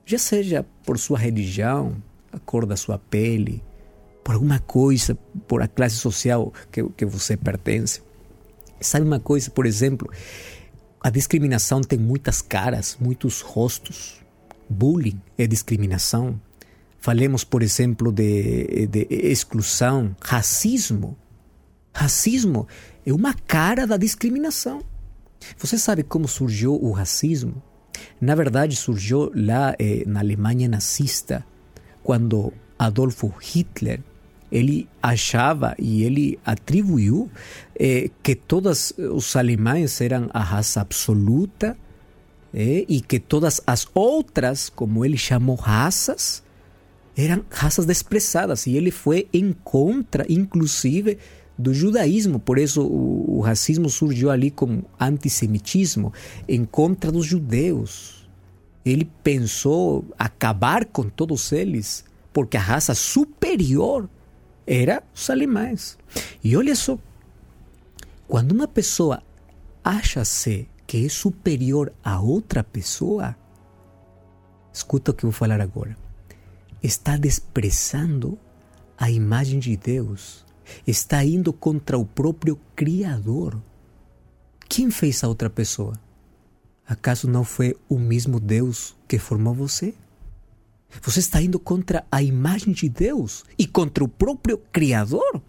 já 0.07 0.17
seja 0.17 0.65
por 0.87 0.99
sua 0.99 1.19
religião, 1.19 2.01
a 2.33 2.39
cor 2.39 2.65
da 2.65 2.77
sua 2.77 2.99
pele, 2.99 3.63
por 4.23 4.37
alguma 4.37 4.61
coisa, 4.61 5.15
por 5.47 5.61
a 5.61 5.69
classe 5.69 5.97
social 5.97 6.53
que, 6.73 6.83
que 6.91 7.05
você 7.05 7.37
pertence. 7.37 8.01
Sabe 8.81 9.05
uma 9.05 9.21
coisa, 9.21 9.51
por 9.51 9.67
exemplo, 9.67 10.11
a 11.01 11.11
discriminação 11.11 11.83
tem 11.83 11.99
muitas 11.99 12.41
caras, 12.41 12.97
muitos 12.99 13.43
rostos 13.43 14.24
bullying 14.75 15.21
é 15.39 15.47
discriminação. 15.47 16.41
Falemos, 16.99 17.45
por 17.45 17.63
exemplo, 17.63 18.11
de, 18.11 18.87
de 18.87 19.07
exclusão, 19.11 20.17
racismo. 20.21 21.17
Racismo 21.95 22.67
é 23.07 23.13
uma 23.13 23.35
cara 23.35 23.87
da 23.87 23.97
discriminação. 23.97 24.83
Você 25.59 25.77
sabe 25.79 26.03
como 26.03 26.27
surgiu 26.27 26.75
o 26.75 26.91
racismo? 26.93 27.63
Na 28.21 28.35
verdade, 28.35 28.75
surgiu 28.75 29.31
lá 29.35 29.75
eh, 29.79 30.03
na 30.07 30.21
Alemanha 30.21 30.69
nazista, 30.69 31.45
quando 32.03 32.53
Adolfo 32.79 33.33
Hitler 33.41 34.01
ele 34.51 34.89
achava 35.03 35.75
e 35.79 36.05
ele 36.05 36.39
atribuiu 36.45 37.31
eh, 37.79 38.11
que 38.23 38.35
todos 38.35 38.93
os 38.97 39.35
alemães 39.37 40.01
eram 40.01 40.31
a 40.33 40.41
raça 40.41 40.81
absoluta 40.81 41.77
e 42.55 43.01
que 43.01 43.19
todas 43.19 43.61
as 43.67 43.87
outras, 43.93 44.69
como 44.69 45.05
ele 45.05 45.19
chamou 45.19 45.57
raças, 45.57 46.43
eram 47.17 47.45
raças 47.51 47.85
desprezadas 47.85 48.67
e 48.67 48.77
ele 48.77 48.91
foi 48.91 49.29
em 49.33 49.53
contra, 49.53 50.25
inclusive, 50.29 51.19
do 51.59 51.75
judaísmo. 51.75 52.39
Por 52.39 52.59
isso 52.59 52.83
o, 52.83 53.39
o 53.39 53.41
racismo 53.41 53.89
surgiu 53.89 54.31
ali 54.31 54.51
como 54.51 54.85
antissemitismo, 55.01 56.13
em 56.49 56.65
contra 56.65 57.11
dos 57.11 57.27
judeus. 57.27 58.29
Ele 58.85 59.09
pensou 59.23 60.05
acabar 60.19 60.85
com 60.85 61.05
todos 61.09 61.51
eles, 61.53 62.05
porque 62.33 62.57
a 62.57 62.61
raça 62.61 62.95
superior 62.95 64.09
era 64.67 65.03
os 65.15 65.31
alemães. 65.31 65.99
E 66.43 66.57
olha 66.57 66.75
só, 66.75 66.99
quando 68.29 68.53
uma 68.53 68.69
pessoa 68.69 69.23
acha-se 69.83 70.69
que 70.87 71.05
é 71.05 71.09
superior 71.09 71.93
a 72.03 72.21
outra 72.21 72.63
pessoa, 72.63 73.37
escuta 74.73 75.11
o 75.11 75.15
que 75.15 75.25
vou 75.25 75.33
falar 75.33 75.61
agora, 75.61 75.97
está 76.83 77.17
desprezando 77.17 78.39
a 78.97 79.11
imagem 79.11 79.59
de 79.59 79.77
Deus, 79.77 80.45
está 80.87 81.25
indo 81.25 81.53
contra 81.53 81.99
o 81.99 82.05
próprio 82.05 82.59
Criador. 82.75 83.61
Quem 84.69 84.91
fez 84.91 85.23
a 85.23 85.29
outra 85.29 85.51
pessoa? 85.51 85.95
Acaso 86.87 87.29
não 87.29 87.45
foi 87.45 87.77
o 87.89 87.99
mesmo 87.99 88.39
Deus 88.39 88.95
que 89.09 89.19
formou 89.19 89.55
você? 89.55 89.95
Você 91.03 91.21
está 91.21 91.41
indo 91.41 91.59
contra 91.59 92.05
a 92.11 92.23
imagem 92.23 92.73
de 92.73 92.89
Deus 92.89 93.45
e 93.59 93.67
contra 93.67 94.05
o 94.05 94.09
próprio 94.09 94.59
Criador? 94.73 95.43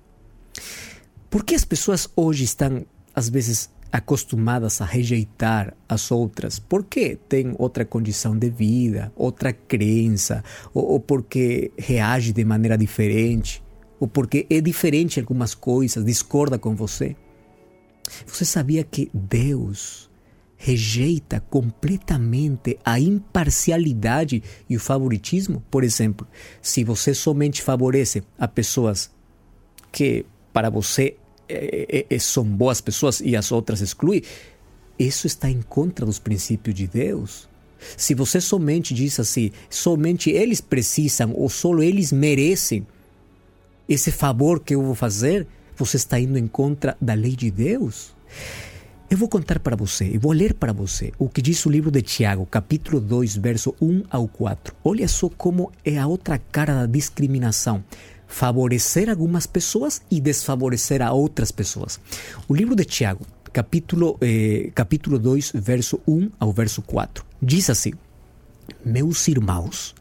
Por 1.30 1.44
que 1.44 1.54
as 1.54 1.66
pessoas 1.66 2.10
hoje 2.16 2.44
estão, 2.44 2.86
às 3.14 3.30
vezes, 3.30 3.70
acostumadas 3.96 4.82
a 4.82 4.86
rejeitar 4.86 5.74
as 5.88 6.12
outras 6.12 6.60
porque 6.60 7.18
tem 7.30 7.56
outra 7.58 7.86
condição 7.86 8.38
de 8.38 8.50
vida, 8.50 9.10
outra 9.16 9.54
crença, 9.54 10.44
ou, 10.74 10.86
ou 10.86 11.00
porque 11.00 11.72
reage 11.78 12.34
de 12.34 12.44
maneira 12.44 12.78
diferente, 12.78 13.64
ou 13.98 14.06
porque 14.06 14.46
é 14.50 14.60
diferente 14.60 15.18
em 15.18 15.22
algumas 15.22 15.54
coisas, 15.54 16.04
discorda 16.04 16.60
com 16.60 16.76
você. 16.76 17.16
Você 18.26 18.44
sabia 18.44 18.84
que 18.84 19.10
Deus 19.14 20.10
rejeita 20.58 21.40
completamente 21.40 22.78
a 22.84 23.00
imparcialidade 23.00 24.44
e 24.70 24.76
o 24.76 24.80
favoritismo? 24.80 25.64
Por 25.72 25.86
exemplo, 25.86 26.28
se 26.62 26.84
você 26.84 27.14
somente 27.14 27.62
favorece 27.62 28.24
a 28.38 28.46
pessoas 28.46 29.10
que 29.90 30.26
para 30.52 30.70
você 30.70 31.16
é, 31.48 32.06
é, 32.10 32.20
são 32.20 32.44
boas 32.44 32.82
pessoas 32.82 33.20
e 33.20 33.36
as 33.36 33.52
outras 33.52 33.82
exclui, 33.82 34.24
isso 34.98 35.28
está 35.28 35.50
em 35.50 35.62
contra 35.62 36.06
dos 36.06 36.20
princípios 36.20 36.76
de 36.76 36.88
Deus. 36.88 37.50
Se 37.98 38.14
você 38.14 38.42
somente 38.42 38.94
diz 38.94 39.20
assim, 39.20 39.52
somente 39.70 40.30
eles 40.30 40.62
precisam 40.62 41.34
ou 41.34 41.50
só 41.50 41.78
eles 41.80 42.12
merecem 42.12 42.86
esse 43.88 44.12
favor 44.12 44.60
que 44.60 44.74
eu 44.74 44.82
vou 44.82 44.96
fazer, 44.96 45.46
você 45.76 45.98
está 45.98 46.20
indo 46.20 46.38
em 46.38 46.48
contra 46.48 46.98
da 47.00 47.14
lei 47.14 47.36
de 47.36 47.52
Deus. 47.52 48.16
Eu 49.08 49.18
vou 49.18 49.30
contar 49.30 49.60
para 49.60 49.76
você, 49.76 50.10
eu 50.12 50.20
vou 50.20 50.32
ler 50.32 50.56
para 50.56 50.74
você 50.74 51.12
o 51.20 51.30
que 51.30 51.42
diz 51.42 51.64
o 51.66 51.70
livro 51.70 51.92
de 51.92 52.02
Tiago, 52.02 52.46
capítulo 52.46 53.00
2, 53.00 53.38
verso 53.38 53.76
1 53.80 54.04
ao 54.10 54.28
4. 54.28 54.74
Olha 54.84 55.08
só 55.08 55.30
como 55.30 55.72
é 55.84 56.00
a 56.00 56.08
outra 56.08 56.40
cara 56.40 56.74
da 56.74 56.86
discriminação 56.88 57.84
favorecer 58.36 59.10
algumas 59.10 59.48
pessoas 59.48 60.02
e 60.12 60.20
desfavorecer 60.20 61.02
a 61.02 61.14
outras 61.14 61.54
pessoas. 61.54 62.02
O 62.50 62.54
livro 62.54 62.76
de 62.76 62.84
Tiago, 62.84 63.26
capítulo, 63.54 64.18
eh, 64.20 64.72
capítulo 64.76 65.18
2, 65.18 65.54
verso 65.56 66.02
1 66.06 66.32
ao 66.38 66.52
verso 66.52 66.82
4, 66.82 67.26
diz 67.42 67.70
assim: 67.70 67.94
Meus 68.84 69.26
irmãos, 69.30 69.96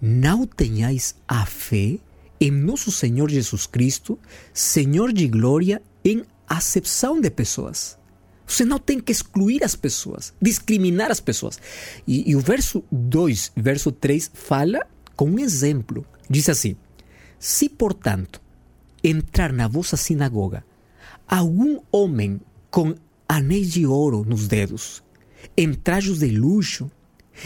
não 0.00 0.46
tenhais 0.46 1.14
a 1.28 1.44
fé 1.44 1.98
em 2.40 2.50
nosso 2.50 2.90
Senhor 2.90 3.28
Jesus 3.28 3.66
Cristo, 3.66 4.18
Senhor 4.54 5.12
de 5.12 5.28
glória, 5.28 5.82
em 6.02 6.24
acepção 6.48 7.20
de 7.20 7.28
pessoas. 7.28 7.98
Você 8.46 8.64
não 8.64 8.78
tem 8.78 8.98
que 8.98 9.12
excluir 9.12 9.62
as 9.62 9.76
pessoas, 9.76 10.32
discriminar 10.40 11.10
as 11.10 11.20
pessoas. 11.20 11.60
E, 12.06 12.30
e 12.30 12.34
o 12.34 12.40
verso 12.40 12.82
2, 12.90 13.52
verso 13.54 13.92
3, 13.92 14.30
fala 14.32 14.86
com 15.14 15.26
um 15.28 15.38
exemplo. 15.38 16.06
Diz 16.30 16.48
assim: 16.48 16.74
Se, 17.38 17.68
portanto, 17.68 18.40
entrar 19.02 19.52
na 19.52 19.68
vossa 19.68 19.96
sinagoga 19.96 20.64
algum 21.26 21.80
homem 21.92 22.40
com 22.70 22.94
anéis 23.28 23.72
de 23.72 23.86
ouro 23.86 24.24
nos 24.24 24.48
dedos, 24.48 25.02
em 25.56 25.72
trajos 25.72 26.18
de 26.20 26.30
luxo, 26.30 26.90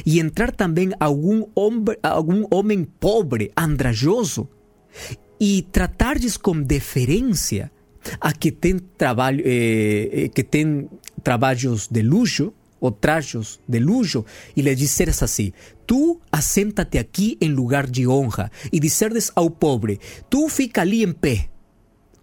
e 0.06 0.20
entrar 0.20 0.52
também 0.52 0.90
algum 0.98 1.44
homem, 1.54 1.96
algum 2.02 2.46
homem 2.50 2.84
pobre, 2.84 3.52
andrajoso, 3.56 4.48
e 5.38 5.62
tratardes 5.70 6.36
com 6.36 6.62
deferência 6.62 7.70
a 8.20 8.32
que 8.32 8.50
tem 8.50 8.78
trabalho, 8.78 9.42
eh, 9.44 10.08
eh, 10.12 10.28
que 10.28 10.42
tem 10.42 10.88
trabalhos 11.22 11.88
de 11.88 12.02
luxo 12.02 12.54
ou 12.82 12.90
trajos 12.90 13.60
de 13.66 13.78
luxo 13.78 14.26
e 14.56 14.60
lhe 14.60 14.74
disseres 14.74 15.22
assim: 15.22 15.52
Tu 15.86 16.20
assenta-te 16.32 16.98
aqui 16.98 17.38
em 17.40 17.48
lugar 17.48 17.86
de 17.86 18.08
honra 18.08 18.50
e 18.72 18.80
disserdes 18.80 19.30
ao 19.36 19.48
pobre: 19.48 20.00
Tu 20.28 20.48
fica 20.48 20.80
ali 20.80 21.04
em 21.04 21.12
pé, 21.12 21.48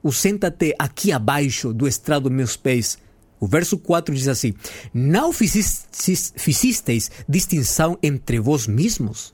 ou 0.04 0.12
senta-te 0.12 0.76
aqui 0.78 1.14
abaixo 1.14 1.74
do 1.74 1.88
estrado 1.88 2.30
meus 2.30 2.58
pés. 2.58 2.98
O 3.40 3.48
verso 3.48 3.78
4 3.78 4.14
diz 4.14 4.28
assim: 4.28 4.54
Não 4.94 5.32
ficistes, 5.32 6.34
ficistes 6.36 7.10
distinção 7.28 7.98
entre 8.04 8.38
vós 8.38 8.68
mesmos, 8.68 9.34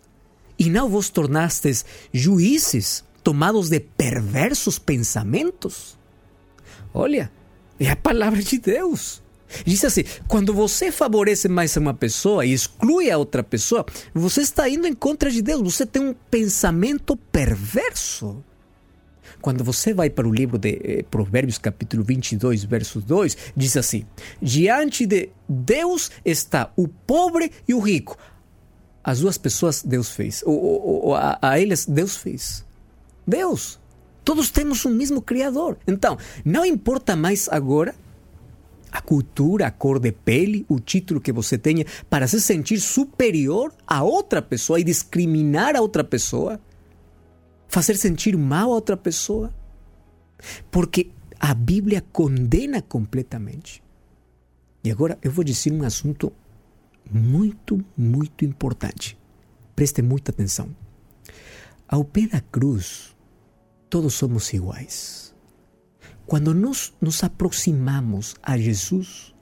e 0.59 0.69
não 0.69 0.87
vos 0.87 1.09
tornastes 1.09 1.83
juízes 2.13 3.03
tomados 3.23 3.69
de 3.69 3.79
perversos 3.79 4.77
pensamentos? 4.77 5.97
Olha, 6.93 7.31
é 7.79 7.89
a 7.89 7.95
palavra 7.95 8.43
de 8.43 8.59
Deus. 8.59 9.24
Diz 9.65 9.83
assim: 9.85 10.03
quando 10.27 10.53
você 10.53 10.91
favorece 10.91 11.47
mais 11.47 11.75
uma 11.77 11.93
pessoa 11.93 12.45
e 12.45 12.53
exclui 12.53 13.11
a 13.11 13.17
outra 13.17 13.43
pessoa, 13.43 13.85
você 14.13 14.41
está 14.41 14.67
indo 14.67 14.87
em 14.87 14.93
contra 14.93 15.29
de 15.29 15.41
Deus, 15.41 15.61
você 15.61 15.85
tem 15.85 16.01
um 16.01 16.15
pensamento 16.29 17.15
perverso. 17.15 18.43
Quando 19.41 19.63
você 19.63 19.93
vai 19.93 20.09
para 20.09 20.27
o 20.27 20.33
livro 20.33 20.57
de 20.57 20.81
eh, 20.83 21.03
Provérbios, 21.03 21.59
capítulo 21.59 22.03
22, 22.03 22.63
verso 22.63 22.99
2, 22.99 23.37
diz 23.55 23.77
assim: 23.77 24.05
Diante 24.41 25.05
de 25.05 25.29
Deus 25.47 26.09
está 26.23 26.71
o 26.75 26.87
pobre 26.87 27.51
e 27.67 27.73
o 27.73 27.79
rico. 27.79 28.17
As 29.03 29.19
duas 29.19 29.37
pessoas 29.37 29.83
Deus 29.83 30.09
fez, 30.09 30.41
ou, 30.47 31.13
a, 31.13 31.37
a 31.39 31.59
eles 31.59 31.85
Deus 31.85 32.17
fez. 32.17 32.65
Deus. 33.27 33.79
Todos 34.23 34.49
temos 34.49 34.83
um 34.83 34.89
mesmo 34.89 35.21
Criador. 35.21 35.77
Então, 35.85 36.17
não 36.43 36.65
importa 36.65 37.15
mais 37.15 37.47
agora 37.47 37.93
a 38.95 39.01
cultura, 39.01 39.67
a 39.67 39.71
cor 39.71 39.99
de 39.99 40.11
pele, 40.11 40.65
o 40.69 40.79
título 40.79 41.19
que 41.19 41.31
você 41.31 41.57
tenha, 41.57 41.85
para 42.09 42.27
se 42.27 42.39
sentir 42.39 42.79
superior 42.79 43.73
a 43.85 44.03
outra 44.03 44.41
pessoa 44.41 44.79
e 44.79 44.83
discriminar 44.83 45.75
a 45.75 45.81
outra 45.81 46.03
pessoa 46.03 46.59
fazer 47.67 47.97
sentir 47.97 48.37
mal 48.37 48.71
a 48.71 48.75
outra 48.75 48.95
pessoa. 48.95 49.53
Porque 50.71 51.11
a 51.39 51.53
Bíblia 51.53 52.01
condena 52.11 52.81
completamente. 52.81 53.83
E 54.83 54.91
agora 54.91 55.17
eu 55.21 55.31
vou 55.31 55.43
dizer 55.43 55.73
um 55.73 55.83
assunto 55.83 56.31
muito, 57.11 57.83
muito 57.97 58.45
importante. 58.45 59.17
Preste 59.75 60.01
muita 60.01 60.31
atenção. 60.31 60.73
Ao 61.87 62.03
pé 62.03 62.27
da 62.27 62.39
cruz, 62.39 63.15
todos 63.89 64.13
somos 64.13 64.53
iguais. 64.53 65.24
Quando 66.25 66.53
nós 66.53 66.93
nos 66.99 67.23
aproximamos 67.23 68.35
a 68.41 68.57
Jesus, 68.57 69.33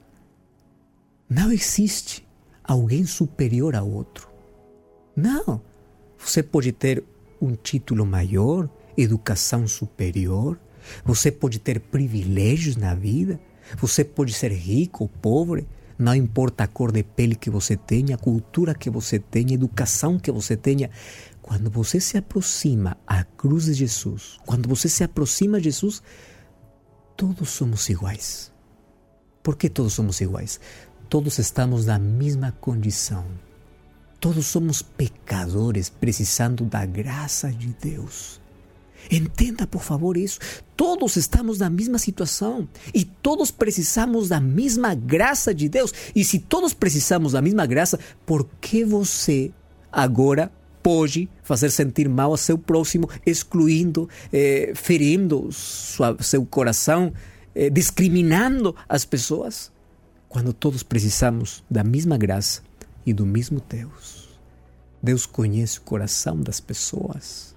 não 1.29 1.51
existe 1.51 2.27
alguém 2.63 3.05
superior 3.05 3.75
a 3.75 3.81
outro. 3.83 4.27
Não. 5.15 5.61
Você 6.17 6.43
pode 6.43 6.71
ter 6.71 7.03
um 7.41 7.55
título 7.55 8.05
maior, 8.05 8.69
educação 8.97 9.67
superior, 9.67 10.59
você 11.03 11.31
pode 11.31 11.59
ter 11.59 11.79
privilégios 11.79 12.75
na 12.75 12.93
vida, 12.93 13.39
você 13.77 14.03
pode 14.03 14.33
ser 14.33 14.51
rico 14.51 15.03
ou 15.03 15.09
pobre, 15.09 15.67
não 15.97 16.13
importa 16.13 16.63
a 16.63 16.67
cor 16.67 16.91
de 16.91 17.03
pele 17.03 17.35
que 17.35 17.49
você 17.49 17.77
tenha, 17.77 18.15
a 18.15 18.17
cultura 18.17 18.73
que 18.73 18.89
você 18.89 19.19
tenha, 19.19 19.51
a 19.51 19.53
educação 19.53 20.19
que 20.19 20.31
você 20.31 20.57
tenha. 20.57 20.89
Quando 21.41 21.69
você 21.69 21.99
se 21.99 22.17
aproxima 22.17 22.97
à 23.05 23.23
cruz 23.23 23.65
de 23.65 23.73
Jesus, 23.73 24.37
quando 24.45 24.67
você 24.67 24.89
se 24.89 25.03
aproxima 25.03 25.57
a 25.57 25.61
Jesus, 25.61 26.01
todos 27.15 27.49
somos 27.49 27.89
iguais. 27.89 28.51
Por 29.41 29.57
que 29.57 29.69
todos 29.69 29.93
somos 29.93 30.21
iguais? 30.21 30.59
Todos 31.09 31.37
estamos 31.39 31.85
na 31.85 31.99
mesma 31.99 32.51
condição. 32.51 33.25
Todos 34.19 34.45
somos 34.45 34.81
pecadores 34.81 35.89
precisando 35.89 36.63
da 36.63 36.85
graça 36.85 37.51
de 37.51 37.75
Deus. 37.81 38.41
Entenda, 39.11 39.67
por 39.67 39.81
favor, 39.81 40.15
isso. 40.15 40.39
Todos 40.77 41.17
estamos 41.17 41.59
na 41.59 41.69
mesma 41.69 41.97
situação 41.97 42.67
e 42.93 43.03
todos 43.03 43.51
precisamos 43.51 44.29
da 44.29 44.39
mesma 44.39 44.95
graça 44.95 45.53
de 45.53 45.67
Deus. 45.67 45.93
E 46.15 46.23
se 46.23 46.39
todos 46.39 46.73
precisamos 46.73 47.33
da 47.33 47.41
mesma 47.41 47.65
graça, 47.65 47.99
por 48.25 48.47
que 48.61 48.85
você 48.85 49.51
agora 49.91 50.51
pode 50.83 51.29
fazer 51.41 51.69
sentir 51.71 52.09
mal 52.09 52.33
a 52.33 52.37
seu 52.37 52.57
próximo, 52.57 53.09
excluindo, 53.25 54.09
eh, 54.31 54.73
ferindo 54.75 55.49
sua, 55.51 56.15
seu 56.21 56.45
coração, 56.45 57.13
eh, 57.55 57.69
discriminando 57.69 58.75
as 58.87 59.05
pessoas? 59.05 59.71
Quando 60.27 60.51
todos 60.51 60.83
precisamos 60.83 61.63
da 61.69 61.83
mesma 61.83 62.17
graça 62.17 62.61
e 63.05 63.13
do 63.13 63.25
mesmo 63.25 63.61
Deus. 63.67 64.37
Deus 65.01 65.25
conhece 65.25 65.79
o 65.79 65.81
coração 65.81 66.39
das 66.39 66.59
pessoas 66.59 67.55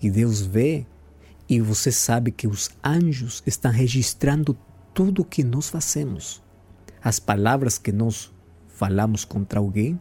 e 0.00 0.10
Deus 0.10 0.40
vê 0.40 0.86
e 1.48 1.60
você 1.60 1.92
sabe 1.92 2.30
que 2.30 2.46
os 2.46 2.70
anjos 2.84 3.42
estão 3.46 3.70
registrando 3.70 4.56
tudo 4.92 5.22
o 5.22 5.24
que 5.24 5.44
nós 5.44 5.68
fazemos. 5.68 6.42
As 7.02 7.20
palavras 7.20 7.78
que 7.78 7.92
nós 7.92 8.32
falamos 8.68 9.24
contra 9.24 9.60
alguém, 9.60 10.00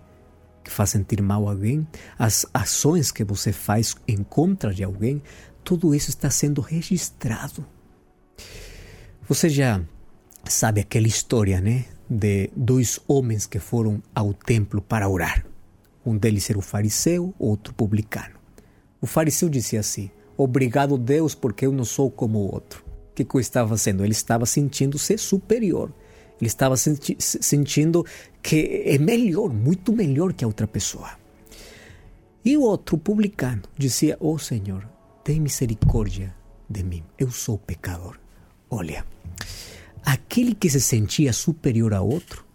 que 0.65 0.71
faz 0.71 0.89
sentir 0.89 1.21
mal 1.21 1.47
alguém, 1.47 1.88
as 2.19 2.45
ações 2.54 3.12
que 3.12 3.23
você 3.23 3.54
faz 3.54 3.95
em 4.08 4.23
contra 4.23 4.73
de 4.73 4.84
alguém, 4.84 5.21
tudo 5.63 5.95
isso 5.95 6.10
está 6.10 6.30
sendo 6.30 6.60
registrado. 6.60 7.65
Você 9.30 9.47
já 9.47 9.82
sabe 10.43 10.82
aquela 10.82 11.08
história, 11.08 11.62
né? 11.62 11.86
de 12.10 12.49
dois 12.56 12.99
homens 13.08 13.45
que 13.45 13.60
foram 13.60 14.01
ao 14.13 14.34
templo 14.34 14.82
para 14.82 15.10
orar. 15.10 15.45
Um 16.06 16.15
deles 16.17 16.49
era 16.49 16.60
o 16.60 16.62
fariseu, 16.62 17.34
outro 17.39 17.73
publicano. 17.73 18.36
O 19.01 19.08
fariseu 19.08 19.49
dizia 19.49 19.80
assim: 19.80 20.12
Obrigado, 20.38 20.97
Deus, 20.97 21.34
porque 21.34 21.65
eu 21.65 21.71
não 21.71 21.86
sou 21.86 22.12
como 22.12 22.39
o 22.39 22.54
outro. 22.54 22.86
O 23.12 23.13
que 23.15 23.25
eu 23.36 23.41
estava 23.41 23.69
fazendo? 23.69 24.04
Ele 24.04 24.12
estava 24.12 24.45
sentindo-se 24.45 25.17
superior. 25.17 25.91
Ele 26.39 26.47
estava 26.47 26.75
senti 26.75 27.15
sentindo 27.19 28.05
que 28.41 28.83
é 28.85 28.97
melhor, 28.97 29.53
muito 29.53 29.93
melhor 29.93 30.33
que 30.33 30.43
a 30.43 30.47
outra 30.47 30.67
pessoa. 30.67 31.11
E 32.43 32.57
o 32.57 32.61
outro 32.61 32.97
publicano 32.97 33.63
dizia: 33.77 34.17
Oh 34.19 34.37
Senhor, 34.37 34.87
tem 35.23 35.39
misericórdia 35.39 36.35
de 36.69 36.83
mim, 36.83 37.03
eu 37.17 37.31
sou 37.31 37.57
pecador. 37.57 38.19
Olha, 38.69 39.05
aquele 40.03 40.53
que 40.53 40.69
se 40.69 40.81
sentia 40.81 41.31
superior 41.31 41.93
a 41.93 42.01
outro, 42.01 42.45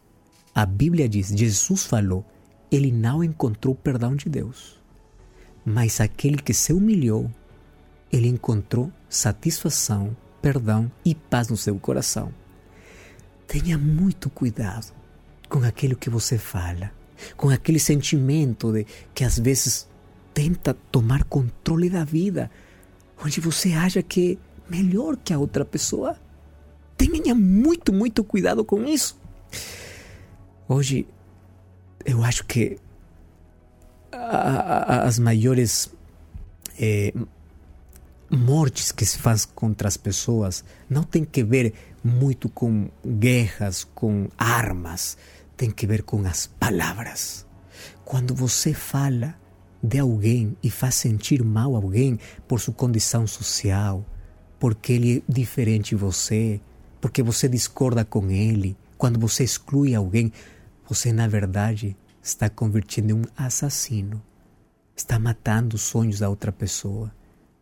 a 0.55 0.67
Bíblia 0.67 1.09
diz, 1.09 1.29
Jesus 1.29 1.85
falou, 1.85 2.25
ele 2.71 2.93
não 2.93 3.23
encontrou 3.25 3.75
perdão 3.75 4.15
de 4.15 4.29
Deus. 4.29 4.81
Mas 5.65 6.01
aquele 6.01 6.39
que 6.39 6.55
se 6.55 6.73
humilhou, 6.73 7.31
ele 8.13 8.29
encontrou 8.29 8.93
satisfação, 9.09 10.17
perdão 10.41 10.91
e 11.05 11.15
paz 11.15 11.49
no 11.49 11.57
seu 11.57 11.79
coração. 11.79 12.33
Tenha 13.51 13.77
muito 13.77 14.31
cuidado 14.31 14.93
com 15.49 15.59
aquilo 15.65 15.97
que 15.97 16.09
você 16.09 16.39
fala, 16.39 16.93
com 17.37 17.49
aquele 17.49 17.81
sentimento 17.81 18.73
de 18.73 18.87
que 19.13 19.25
às 19.25 19.41
vezes 19.41 19.89
tenta 20.33 20.73
tomar 20.73 21.25
controle 21.25 21.91
da 21.91 22.05
vida, 22.05 22.49
onde 23.21 23.41
você 23.41 23.73
acha 23.73 24.05
que 24.05 24.39
é 24.69 24.71
melhor 24.71 25.17
que 25.17 25.33
a 25.35 25.39
outra 25.41 25.65
pessoa. 25.65 26.17
Tenha 26.97 27.35
muito, 27.35 27.93
muito 27.93 28.23
cuidado 28.23 28.65
com 28.65 28.85
isso. 28.85 29.19
Hoje, 30.69 31.09
eu 32.05 32.23
acho 32.23 32.47
que 32.47 32.79
a, 34.13 34.19
a, 34.19 35.03
as 35.03 35.19
maiores 35.19 35.93
é, 36.81 37.13
mortes 38.31 38.93
que 38.93 39.05
se 39.05 39.19
faz 39.19 39.45
contra 39.45 39.89
as 39.89 39.97
pessoas 39.97 40.65
não 40.89 41.03
tem 41.03 41.25
que 41.25 41.43
ver 41.43 41.75
muito 42.03 42.49
com 42.49 42.89
guerras, 43.05 43.85
com 43.95 44.29
armas, 44.39 45.19
tem 45.57 45.71
que 45.71 45.87
ver 45.87 46.03
com 46.03 46.25
as 46.27 46.47
palavras. 46.47 47.47
Quando 48.05 48.35
você 48.35 48.73
fala, 48.73 49.35
de 49.83 49.99
alguém 49.99 50.57
e 50.63 50.71
faz 50.71 50.97
sentir 50.97 51.43
mal 51.43 51.75
alguém 51.75 52.19
por 52.47 52.61
sua 52.61 52.75
condição 52.75 53.27
social, 53.27 54.05
porque 54.59 54.93
ele 54.93 55.19
é 55.19 55.33
diferente 55.33 55.91
de 55.91 55.97
você, 55.97 56.61
porque 57.01 57.23
você 57.23 57.49
discorda 57.49 58.05
com 58.05 58.31
ele, 58.31 58.77
quando 58.99 59.19
você 59.19 59.43
exclui 59.43 59.95
alguém, 59.95 60.33
você 60.87 61.13
na 61.13 61.27
verdade 61.27 61.97
está 62.23 62.49
convertindo 62.51 63.11
em 63.11 63.15
um 63.15 63.25
assassino. 63.37 64.23
Está 64.95 65.19
matando 65.19 65.77
os 65.77 65.83
sonhos 65.83 66.19
da 66.19 66.29
outra 66.29 66.53
pessoa. 66.53 67.11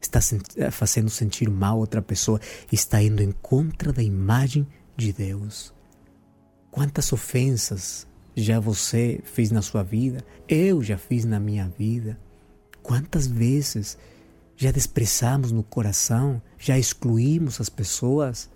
Está 0.01 0.21
eh, 0.57 0.71
fazendo 0.71 1.11
sentir 1.11 1.49
mal 1.51 1.79
outra 1.79 2.01
pessoa. 2.01 2.41
Está 2.71 3.03
indo 3.03 3.23
em 3.23 3.33
contra 3.33 3.93
da 3.93 4.03
imagem 4.03 4.67
de 4.97 5.13
Deus. 5.13 5.75
Quantas 6.71 7.13
ofensas 7.13 8.07
já 8.37 8.61
você 8.61 9.21
fez 9.25 9.51
na 9.51 9.63
sua 9.63 9.83
vida? 9.83 10.25
Eu 10.49 10.83
já 10.83 10.97
fiz 10.97 11.25
na 11.25 11.41
minha 11.41 11.69
vida. 11.69 12.19
Quantas 12.83 13.27
vezes 13.27 13.99
já 14.57 14.71
desprezamos 14.71 15.53
no 15.53 15.63
coração, 15.63 16.41
já 16.59 16.79
excluímos 16.79 17.61
as 17.61 17.69
pessoas? 17.69 18.51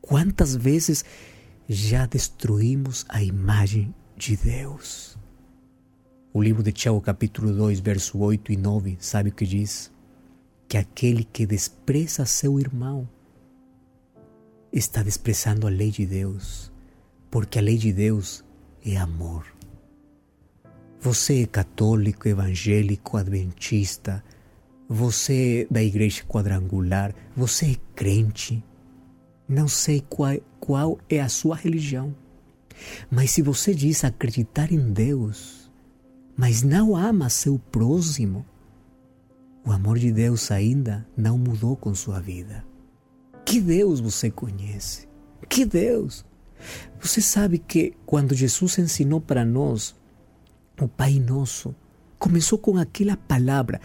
Quantas 0.00 0.54
vezes 0.54 1.04
já 1.68 2.06
destruímos 2.06 3.06
a 3.08 3.22
imagem 3.22 3.94
de 4.16 4.36
Deus. 4.36 5.16
O 6.32 6.42
livro 6.42 6.62
de 6.62 6.72
Tiago, 6.72 7.00
capítulo 7.00 7.52
2, 7.52 7.80
verso 7.80 8.18
8 8.18 8.52
e 8.52 8.56
9, 8.56 8.96
sabe 9.00 9.30
o 9.30 9.32
que 9.32 9.46
diz? 9.46 9.90
Que 10.68 10.76
aquele 10.76 11.24
que 11.24 11.46
despreza 11.46 12.26
seu 12.26 12.58
irmão 12.58 13.08
está 14.72 15.02
desprezando 15.02 15.66
a 15.66 15.70
lei 15.70 15.90
de 15.90 16.04
Deus, 16.04 16.72
porque 17.30 17.58
a 17.58 17.62
lei 17.62 17.78
de 17.78 17.92
Deus 17.92 18.44
é 18.84 18.96
amor. 18.96 19.46
Você 21.00 21.42
é 21.42 21.46
católico, 21.46 22.26
evangélico, 22.26 23.16
adventista, 23.16 24.24
você 24.88 25.66
é 25.70 25.72
da 25.72 25.82
igreja 25.82 26.24
quadrangular, 26.24 27.14
você 27.36 27.72
é 27.72 27.76
crente, 27.94 28.64
não 29.48 29.68
sei 29.68 30.02
qual, 30.08 30.38
qual 30.58 30.98
é 31.08 31.20
a 31.20 31.28
sua 31.28 31.56
religião. 31.56 32.14
Mas 33.10 33.30
se 33.30 33.42
você 33.42 33.74
diz 33.74 34.04
acreditar 34.04 34.72
em 34.72 34.92
Deus, 34.92 35.70
mas 36.36 36.62
não 36.62 36.96
ama 36.96 37.28
seu 37.30 37.58
próximo, 37.58 38.44
o 39.64 39.72
amor 39.72 39.98
de 39.98 40.12
Deus 40.12 40.50
ainda 40.50 41.06
não 41.16 41.38
mudou 41.38 41.76
com 41.76 41.94
sua 41.94 42.20
vida. 42.20 42.64
Que 43.44 43.60
Deus 43.60 44.00
você 44.00 44.30
conhece? 44.30 45.08
Que 45.48 45.64
Deus? 45.64 46.24
Você 47.00 47.20
sabe 47.20 47.58
que 47.58 47.94
quando 48.04 48.34
Jesus 48.34 48.78
ensinou 48.78 49.20
para 49.20 49.44
nós 49.44 49.94
o 50.80 50.88
Pai 50.88 51.18
Nosso, 51.18 51.74
começou 52.18 52.58
com 52.58 52.76
aquela 52.76 53.16
palavra, 53.16 53.80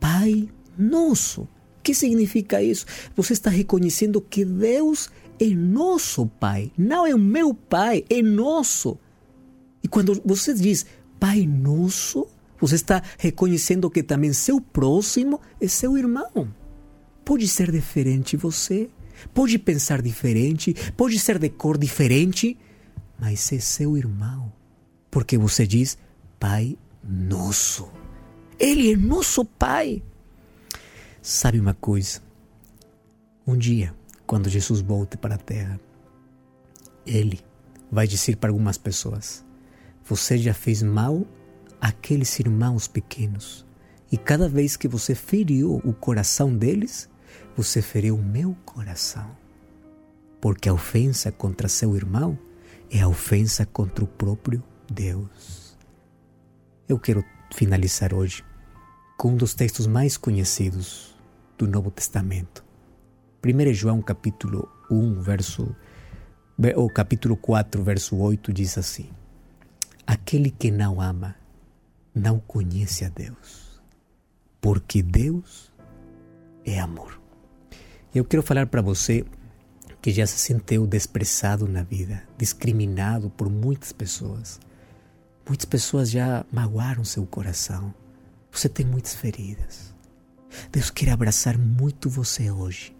Pai 0.00 0.48
Nosso. 0.76 1.42
O 1.42 1.82
que 1.82 1.94
significa 1.94 2.62
isso? 2.62 2.86
Você 3.16 3.32
está 3.32 3.50
reconhecendo 3.50 4.20
que 4.20 4.44
Deus 4.44 5.10
é 5.40 5.46
nosso 5.46 6.26
Pai, 6.26 6.70
não 6.78 7.06
é 7.06 7.14
o 7.14 7.18
meu 7.18 7.52
Pai, 7.52 8.04
é 8.08 8.22
nosso. 8.22 8.98
E 9.82 9.88
quando 9.88 10.20
você 10.24 10.54
diz 10.54 10.86
Pai 11.18 11.46
Nosso, 11.46 12.28
você 12.62 12.76
está 12.76 13.02
reconhecendo 13.18 13.90
que 13.90 14.04
também 14.04 14.32
seu 14.32 14.60
próximo 14.60 15.40
é 15.60 15.66
seu 15.66 15.98
irmão. 15.98 16.54
Pode 17.24 17.48
ser 17.48 17.72
diferente 17.72 18.36
você, 18.36 18.88
pode 19.34 19.58
pensar 19.58 20.00
diferente, 20.00 20.72
pode 20.96 21.18
ser 21.18 21.40
de 21.40 21.48
cor 21.48 21.76
diferente, 21.76 22.56
mas 23.18 23.52
é 23.52 23.58
seu 23.58 23.96
irmão. 23.96 24.52
Porque 25.10 25.36
você 25.36 25.66
diz 25.66 25.98
Pai 26.38 26.78
Nosso. 27.02 27.90
Ele 28.60 28.92
é 28.92 28.96
nosso 28.96 29.44
Pai. 29.44 30.00
Sabe 31.20 31.58
uma 31.58 31.74
coisa? 31.74 32.20
Um 33.44 33.56
dia, 33.58 33.92
quando 34.24 34.48
Jesus 34.48 34.80
volte 34.80 35.16
para 35.16 35.34
a 35.34 35.38
terra, 35.38 35.80
ele 37.04 37.40
vai 37.90 38.06
dizer 38.06 38.36
para 38.36 38.50
algumas 38.50 38.78
pessoas: 38.78 39.44
Você 40.04 40.38
já 40.38 40.54
fez 40.54 40.80
mal 40.80 41.26
àqueles 41.82 42.38
irmãos 42.38 42.86
pequenos, 42.86 43.66
e 44.10 44.16
cada 44.16 44.48
vez 44.48 44.76
que 44.76 44.86
você 44.86 45.16
feriu 45.16 45.80
o 45.84 45.92
coração 45.92 46.56
deles, 46.56 47.10
você 47.56 47.82
feriu 47.82 48.14
o 48.14 48.22
meu 48.22 48.56
coração. 48.64 49.36
Porque 50.40 50.68
a 50.68 50.74
ofensa 50.74 51.32
contra 51.32 51.66
seu 51.66 51.96
irmão 51.96 52.38
é 52.88 53.00
a 53.00 53.08
ofensa 53.08 53.66
contra 53.66 54.04
o 54.04 54.06
próprio 54.06 54.62
Deus. 54.88 55.76
Eu 56.88 57.00
quero 57.00 57.24
finalizar 57.52 58.14
hoje 58.14 58.44
com 59.16 59.30
um 59.30 59.36
dos 59.36 59.52
textos 59.52 59.86
mais 59.86 60.16
conhecidos 60.16 61.16
do 61.58 61.66
Novo 61.66 61.90
Testamento. 61.90 62.64
1 63.44 63.74
João 63.74 64.00
capítulo 64.00 64.68
1, 64.88 65.20
verso 65.20 65.74
ou 66.76 66.88
capítulo 66.88 67.36
4, 67.36 67.82
verso 67.82 68.16
8 68.16 68.52
diz 68.52 68.78
assim: 68.78 69.10
Aquele 70.06 70.50
que 70.50 70.70
não 70.70 71.00
ama 71.00 71.41
não 72.14 72.38
conhece 72.38 73.04
a 73.04 73.08
Deus, 73.08 73.80
porque 74.60 75.02
Deus 75.02 75.72
é 76.64 76.78
amor. 76.78 77.20
Eu 78.14 78.24
quero 78.24 78.42
falar 78.42 78.66
para 78.66 78.82
você 78.82 79.24
que 80.00 80.10
já 80.10 80.26
se 80.26 80.38
sentiu 80.38 80.86
desprezado 80.86 81.66
na 81.66 81.82
vida, 81.82 82.22
discriminado 82.36 83.30
por 83.30 83.48
muitas 83.48 83.92
pessoas. 83.92 84.60
Muitas 85.46 85.64
pessoas 85.64 86.10
já 86.10 86.44
magoaram 86.52 87.04
seu 87.04 87.24
coração. 87.24 87.94
Você 88.50 88.68
tem 88.68 88.84
muitas 88.84 89.14
feridas. 89.14 89.94
Deus 90.70 90.90
quer 90.90 91.10
abraçar 91.10 91.56
muito 91.56 92.10
você 92.10 92.50
hoje. 92.50 92.94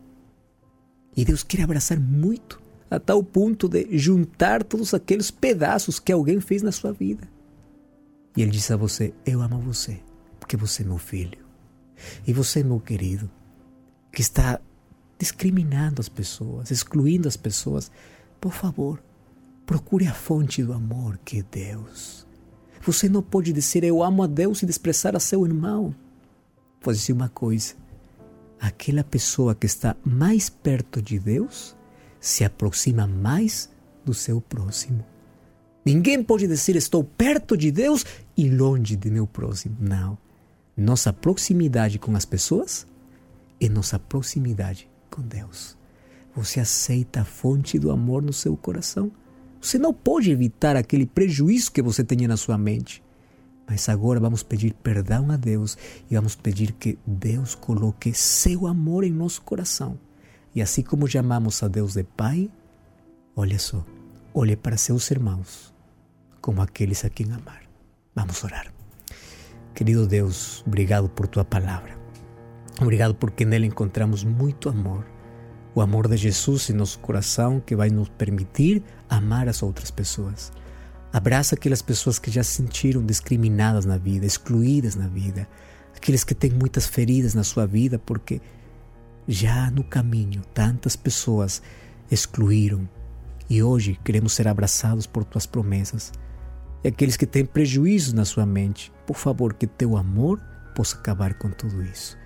E 1.17 1.25
Deus 1.25 1.43
quer 1.43 1.63
abraçar 1.63 2.01
muito 2.01 2.61
a 2.91 2.99
tal 2.99 3.23
ponto 3.23 3.69
de 3.69 3.87
juntar 3.99 4.63
todos 4.63 4.95
aqueles 4.95 5.31
pedaços 5.31 5.99
que 5.99 6.13
alguém 6.13 6.41
fez 6.41 6.63
na 6.63 6.73
sua 6.73 6.93
vida. 6.93 7.29
E 8.37 8.43
Ele 8.43 8.51
diz 8.51 8.71
a 8.71 8.77
você: 8.77 9.13
Eu 9.25 9.43
amo 9.43 9.59
você, 9.59 10.01
porque 10.41 10.57
você 10.57 10.83
é 10.83 10.87
meu 10.87 10.99
filho. 10.99 11.39
E 12.27 12.33
você, 12.33 12.61
é 12.61 12.65
meu 12.65 12.81
querido, 12.81 13.31
que 14.13 14.21
está 14.21 14.61
discriminando 15.19 16.01
as 16.01 16.09
pessoas, 16.09 16.71
excluindo 16.71 17.29
as 17.29 17.37
pessoas, 17.37 17.91
por 18.41 18.53
favor, 18.53 19.01
procure 19.65 20.07
a 20.07 20.15
fonte 20.15 20.65
do 20.65 20.73
amor 20.73 21.19
que 21.25 21.39
é 21.39 21.43
Deus. 21.43 22.27
Você 22.81 23.09
não 23.09 23.23
pode 23.23 23.53
dizer 23.53 23.85
eu 23.85 24.03
amo 24.03 24.25
a 24.25 24.27
Deus 24.27 24.63
e 24.63 24.67
desprezar 24.67 25.15
a 25.15 25.21
seu 25.21 25.47
irmão. 25.47 25.95
Vou 26.81 26.93
dizer 26.93 27.13
uma 27.13 27.29
coisa: 27.29 27.75
aquela 28.61 29.05
pessoa 29.05 29.55
que 29.55 29.67
está 29.67 29.97
mais 30.05 30.51
perto 30.51 31.01
de 31.01 31.19
Deus 31.19 31.77
se 32.19 32.45
aproxima 32.45 33.07
mais 33.07 33.71
do 34.05 34.13
seu 34.13 34.41
próximo. 34.41 35.05
Ninguém 35.85 36.23
pode 36.23 36.47
dizer 36.47 36.77
estou 36.77 37.03
perto 37.03 37.57
de 37.57 37.71
Deus 37.71 38.05
e 38.37 38.49
longe 38.49 38.97
de 38.97 39.11
meu 39.11 39.27
próximo. 39.27 39.77
Não. 39.81 40.19
Nossa 40.77 41.13
proximidade 41.13 41.99
com 41.99 42.17
as 42.17 42.25
pessoas 42.25 42.87
é 43.61 43.69
nossa 43.69 43.99
proximidade 43.99 44.89
com 45.11 45.23
Deus. 45.23 45.77
Você 46.35 46.61
aceita 46.61 47.21
a 47.21 47.25
fonte 47.25 47.79
do 47.79 47.91
amor 47.91 48.23
no 48.23 48.33
seu 48.33 48.57
coração? 48.57 49.13
Você 49.61 49.79
não 49.79 49.93
pode 49.93 50.31
evitar 50.31 50.77
aquele 50.77 51.07
prejuízo 51.07 51.71
que 51.71 51.83
você 51.83 52.03
tenha 52.03 52.27
na 52.27 52.37
sua 52.37 52.57
mente. 52.57 53.03
Mas 53.69 53.89
agora 53.89 54.19
vamos 54.19 54.43
pedir 54.43 54.75
perdão 54.75 55.31
a 55.31 55.37
Deus 55.37 55.79
e 56.11 56.15
vamos 56.15 56.35
pedir 56.35 56.73
que 56.73 56.99
Deus 57.07 57.55
coloque 57.55 58.13
seu 58.13 58.67
amor 58.67 59.05
em 59.05 59.13
nosso 59.13 59.43
coração. 59.43 59.99
E 60.55 60.61
assim 60.61 60.83
como 60.83 61.07
chamamos 61.07 61.63
a 61.63 61.69
Deus 61.69 61.95
de 61.95 62.03
Pai, 62.03 62.51
olha 63.37 63.59
só, 63.59 63.85
olhe 64.35 64.57
para 64.57 64.77
seus 64.77 65.11
irmãos 65.11 65.73
como 66.41 66.61
aqueles 66.61 67.05
a 67.05 67.11
quem 67.11 67.31
amar. 67.33 67.72
Vamos 68.15 68.43
orar. 68.45 68.73
Querido 69.75 70.07
Deus, 70.07 70.63
obrigado 70.67 71.09
por 71.09 71.27
tua 71.27 71.45
palavra. 71.45 71.99
Obrigado 72.81 73.15
porque 73.15 73.45
nela 73.45 73.65
encontramos 73.65 74.23
muito 74.23 74.69
amor. 74.69 75.07
O 75.75 75.81
amor 75.81 76.09
de 76.09 76.17
Jesus 76.17 76.69
em 76.69 76.75
nosso 76.75 76.99
coração 76.99 77.59
que 77.61 77.75
vai 77.75 77.89
nos 77.89 78.11
permitir 78.11 78.83
amar 79.09 79.49
as 79.49 79.63
outras 79.63 79.91
pessoas. 79.91 80.53
Abraça 81.13 81.55
aquelas 81.55 81.81
pessoas 81.81 82.19
que 82.19 82.31
já 82.31 82.43
se 82.43 82.53
sentiram 82.53 83.05
discriminadas 83.05 83.87
na 83.87 83.97
vida, 83.97 84.27
excluídas 84.27 84.95
na 84.95 85.09
vida, 85.09 85.49
aqueles 85.97 86.25
que 86.25 86.35
têm 86.35 86.51
muitas 86.51 86.87
feridas 86.87 87.35
na 87.35 87.45
sua 87.45 87.67
vida 87.67 87.99
porque 87.99 88.41
já 89.27 89.71
no 89.71 89.85
caminho 89.85 90.43
tantas 90.53 90.97
pessoas 90.97 91.63
excluíram 92.11 92.89
e 93.49 93.63
hoje 93.63 93.99
queremos 94.05 94.33
ser 94.33 94.49
abraçados 94.49 95.07
por 95.07 95.25
tuas 95.25 95.47
promessas. 95.47 96.13
E 96.85 96.89
aqueles 96.89 97.17
que 97.17 97.27
têm 97.27 97.45
prejuízos 97.45 98.13
na 98.13 98.25
sua 98.25 98.45
mente, 98.45 98.93
por 99.07 99.17
favor, 99.17 99.55
que 99.55 99.67
teu 99.67 99.97
amor 99.97 100.41
possa 100.75 100.97
acabar 100.97 101.35
com 101.35 101.51
tudo 101.51 101.83
isso. 101.83 102.19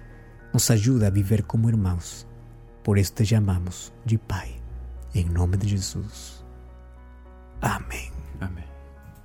Nos 0.53 0.71
ajuda 0.71 1.09
a 1.09 1.11
viver 1.11 1.43
como 1.43 1.69
irmãos. 1.69 2.27
Por 2.83 2.97
isso 2.97 3.13
te 3.13 3.25
chamamos 3.25 3.93
de 4.05 4.17
Pai. 4.17 4.57
Em 5.15 5.25
nome 5.25 5.57
de 5.57 5.69
Jesus. 5.69 6.45
Amém. 7.61 8.11
Amém. 8.41 8.65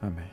Amém. 0.02 0.32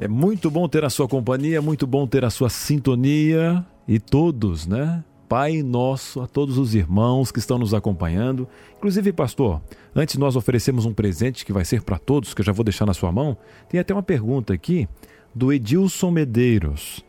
É 0.00 0.08
muito 0.08 0.50
bom 0.50 0.68
ter 0.68 0.84
a 0.84 0.90
sua 0.90 1.08
companhia, 1.08 1.60
muito 1.62 1.86
bom 1.86 2.06
ter 2.06 2.24
a 2.24 2.30
sua 2.30 2.48
sintonia 2.48 3.64
e 3.86 3.98
todos, 3.98 4.66
né? 4.66 5.04
Pai 5.28 5.62
nosso, 5.62 6.20
a 6.20 6.26
todos 6.26 6.58
os 6.58 6.74
irmãos 6.74 7.32
que 7.32 7.38
estão 7.38 7.58
nos 7.58 7.72
acompanhando. 7.74 8.46
Inclusive, 8.76 9.12
pastor, 9.12 9.60
antes 9.94 10.16
nós 10.16 10.36
oferecemos 10.36 10.84
um 10.84 10.92
presente 10.92 11.44
que 11.44 11.52
vai 11.52 11.64
ser 11.64 11.82
para 11.82 11.98
todos, 11.98 12.34
que 12.34 12.40
eu 12.40 12.44
já 12.44 12.52
vou 12.52 12.64
deixar 12.64 12.86
na 12.86 12.94
sua 12.94 13.10
mão. 13.10 13.36
Tem 13.68 13.80
até 13.80 13.94
uma 13.94 14.02
pergunta 14.02 14.52
aqui 14.52 14.88
do 15.34 15.52
Edilson 15.52 16.10
Medeiros. 16.10 17.04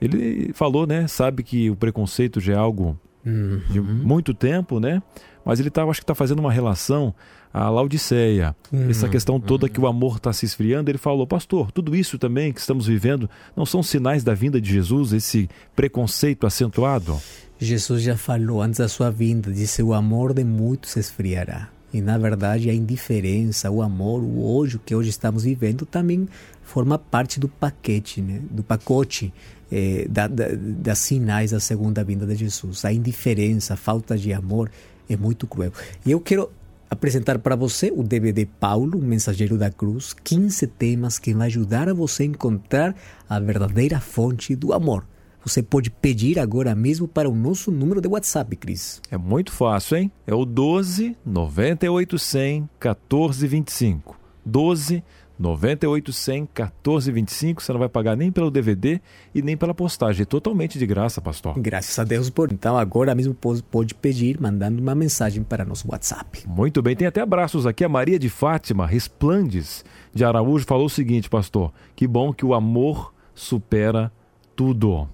Ele 0.00 0.52
falou, 0.52 0.86
né? 0.86 1.06
Sabe 1.06 1.42
que 1.42 1.70
o 1.70 1.76
preconceito 1.76 2.40
já 2.40 2.52
é 2.54 2.56
algo 2.56 2.98
uhum. 3.24 3.60
de 3.68 3.80
muito 3.80 4.32
tempo, 4.32 4.78
né? 4.78 5.02
Mas 5.44 5.60
ele 5.60 5.70
tá, 5.70 5.84
acho 5.84 6.00
que 6.00 6.04
está 6.04 6.14
fazendo 6.14 6.40
uma 6.40 6.52
relação 6.52 7.14
à 7.52 7.70
Laodiceia. 7.70 8.54
Uhum. 8.72 8.90
Essa 8.90 9.08
questão 9.08 9.40
toda 9.40 9.66
uhum. 9.66 9.72
que 9.72 9.80
o 9.80 9.86
amor 9.86 10.16
está 10.16 10.32
se 10.32 10.44
esfriando. 10.44 10.90
Ele 10.90 10.98
falou, 10.98 11.26
pastor, 11.26 11.70
tudo 11.72 11.94
isso 11.94 12.18
também 12.18 12.52
que 12.52 12.60
estamos 12.60 12.86
vivendo 12.86 13.30
não 13.56 13.64
são 13.64 13.82
sinais 13.82 14.22
da 14.22 14.34
vinda 14.34 14.60
de 14.60 14.70
Jesus, 14.70 15.12
esse 15.12 15.48
preconceito 15.74 16.46
acentuado? 16.46 17.18
Jesus 17.58 18.02
já 18.02 18.16
falou 18.16 18.60
antes 18.60 18.78
da 18.78 18.88
sua 18.88 19.10
vinda, 19.10 19.50
disse: 19.50 19.82
o 19.82 19.94
amor 19.94 20.34
de 20.34 20.44
muitos 20.44 20.96
esfriará. 20.96 21.70
E 21.92 22.00
na 22.00 22.18
verdade 22.18 22.68
a 22.68 22.74
indiferença, 22.74 23.70
o 23.70 23.80
amor, 23.80 24.22
o 24.22 24.44
ódio 24.58 24.80
que 24.84 24.94
hoje 24.94 25.08
estamos 25.08 25.44
vivendo 25.44 25.86
também 25.86 26.28
forma 26.62 26.98
parte 26.98 27.40
do 27.40 27.48
paquete, 27.48 28.20
né? 28.20 28.42
do 28.50 28.62
pacote 28.62 29.32
eh, 29.72 30.06
da, 30.10 30.26
da, 30.26 30.48
das 30.52 30.98
sinais 30.98 31.52
da 31.52 31.60
segunda 31.60 32.04
vinda 32.04 32.26
de 32.26 32.34
Jesus. 32.34 32.84
A 32.84 32.92
indiferença, 32.92 33.74
a 33.74 33.76
falta 33.76 34.18
de 34.18 34.32
amor 34.32 34.70
é 35.08 35.16
muito 35.16 35.46
cruel. 35.46 35.72
E 36.04 36.10
eu 36.10 36.20
quero 36.20 36.50
apresentar 36.90 37.38
para 37.38 37.56
você 37.56 37.90
o 37.94 38.02
DVD 38.02 38.44
Paulo, 38.44 39.00
Mensageiro 39.00 39.56
da 39.56 39.70
Cruz, 39.70 40.12
15 40.12 40.66
temas 40.66 41.18
que 41.18 41.32
vão 41.32 41.42
ajudar 41.42 41.88
a 41.88 41.94
você 41.94 42.24
a 42.24 42.26
encontrar 42.26 42.94
a 43.28 43.40
verdadeira 43.40 44.00
fonte 44.00 44.54
do 44.54 44.72
amor. 44.72 45.04
Você 45.46 45.62
pode 45.62 45.90
pedir 45.90 46.40
agora 46.40 46.74
mesmo 46.74 47.06
para 47.06 47.30
o 47.30 47.34
nosso 47.34 47.70
número 47.70 48.00
de 48.00 48.08
WhatsApp, 48.08 48.56
Cris. 48.56 49.00
É 49.08 49.16
muito 49.16 49.52
fácil, 49.52 49.96
hein? 49.96 50.12
É 50.26 50.34
o 50.34 50.44
12 50.44 51.16
9800 51.24 52.68
1425. 52.82 54.18
12 54.44 55.04
9800 55.38 56.48
1425. 56.52 57.62
Você 57.62 57.72
não 57.72 57.78
vai 57.78 57.88
pagar 57.88 58.16
nem 58.16 58.32
pelo 58.32 58.50
DVD 58.50 59.00
e 59.32 59.40
nem 59.40 59.56
pela 59.56 59.72
postagem. 59.72 60.22
É 60.22 60.24
totalmente 60.24 60.80
de 60.80 60.84
graça, 60.84 61.20
pastor. 61.20 61.56
Graças 61.60 61.96
a 61.96 62.02
Deus 62.02 62.28
por. 62.28 62.50
Então 62.50 62.76
agora 62.76 63.14
mesmo 63.14 63.32
pode 63.70 63.94
pedir 63.94 64.40
mandando 64.40 64.82
uma 64.82 64.96
mensagem 64.96 65.44
para 65.44 65.64
nosso 65.64 65.88
WhatsApp. 65.88 66.42
Muito 66.48 66.82
bem. 66.82 66.96
Tem 66.96 67.06
até 67.06 67.20
abraços 67.20 67.68
aqui. 67.68 67.84
A 67.84 67.88
Maria 67.88 68.18
de 68.18 68.28
Fátima 68.28 68.84
Resplandes 68.84 69.84
de 70.12 70.24
Araújo 70.24 70.66
falou 70.66 70.86
o 70.86 70.90
seguinte, 70.90 71.30
pastor: 71.30 71.72
que 71.94 72.04
bom 72.08 72.32
que 72.32 72.44
o 72.44 72.52
amor 72.52 73.14
supera 73.32 74.10
tudo. 74.56 75.08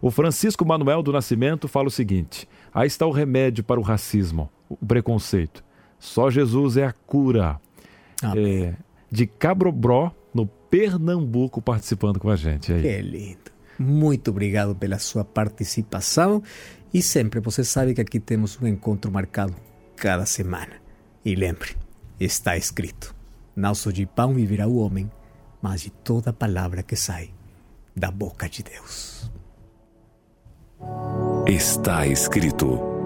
O 0.00 0.10
Francisco 0.10 0.64
Manuel 0.64 1.02
do 1.02 1.12
Nascimento 1.12 1.66
fala 1.68 1.88
o 1.88 1.90
seguinte: 1.90 2.48
aí 2.72 2.86
está 2.86 3.06
o 3.06 3.10
remédio 3.10 3.64
para 3.64 3.80
o 3.80 3.82
racismo, 3.82 4.50
o 4.68 4.76
preconceito. 4.76 5.64
Só 5.98 6.30
Jesus 6.30 6.76
é 6.76 6.84
a 6.84 6.92
cura. 6.92 7.60
É, 8.36 8.74
de 9.10 9.26
Cabrobró, 9.26 10.12
no 10.32 10.46
Pernambuco, 10.46 11.60
participando 11.60 12.18
com 12.18 12.30
a 12.30 12.36
gente. 12.36 12.72
Aí. 12.72 12.82
Que 12.82 13.02
lindo. 13.02 13.50
Muito 13.78 14.30
obrigado 14.30 14.74
pela 14.74 14.98
sua 14.98 15.24
participação. 15.24 16.42
E 16.92 17.02
sempre, 17.02 17.40
você 17.40 17.62
sabe 17.62 17.94
que 17.94 18.00
aqui 18.00 18.18
temos 18.18 18.60
um 18.60 18.66
encontro 18.66 19.10
marcado 19.10 19.54
cada 19.96 20.26
semana. 20.26 20.74
E 21.24 21.34
lembre, 21.34 21.76
está 22.18 22.56
escrito: 22.56 23.14
Não 23.54 23.74
só 23.74 23.90
de 23.90 24.06
pão 24.06 24.34
viverá 24.34 24.66
o 24.66 24.78
homem, 24.78 25.10
mas 25.60 25.80
de 25.82 25.90
toda 25.90 26.32
palavra 26.32 26.82
que 26.82 26.96
sai 26.96 27.30
da 27.94 28.10
boca 28.10 28.48
de 28.48 28.62
Deus. 28.62 29.30
Está 31.46 32.06
escrito 32.06 32.97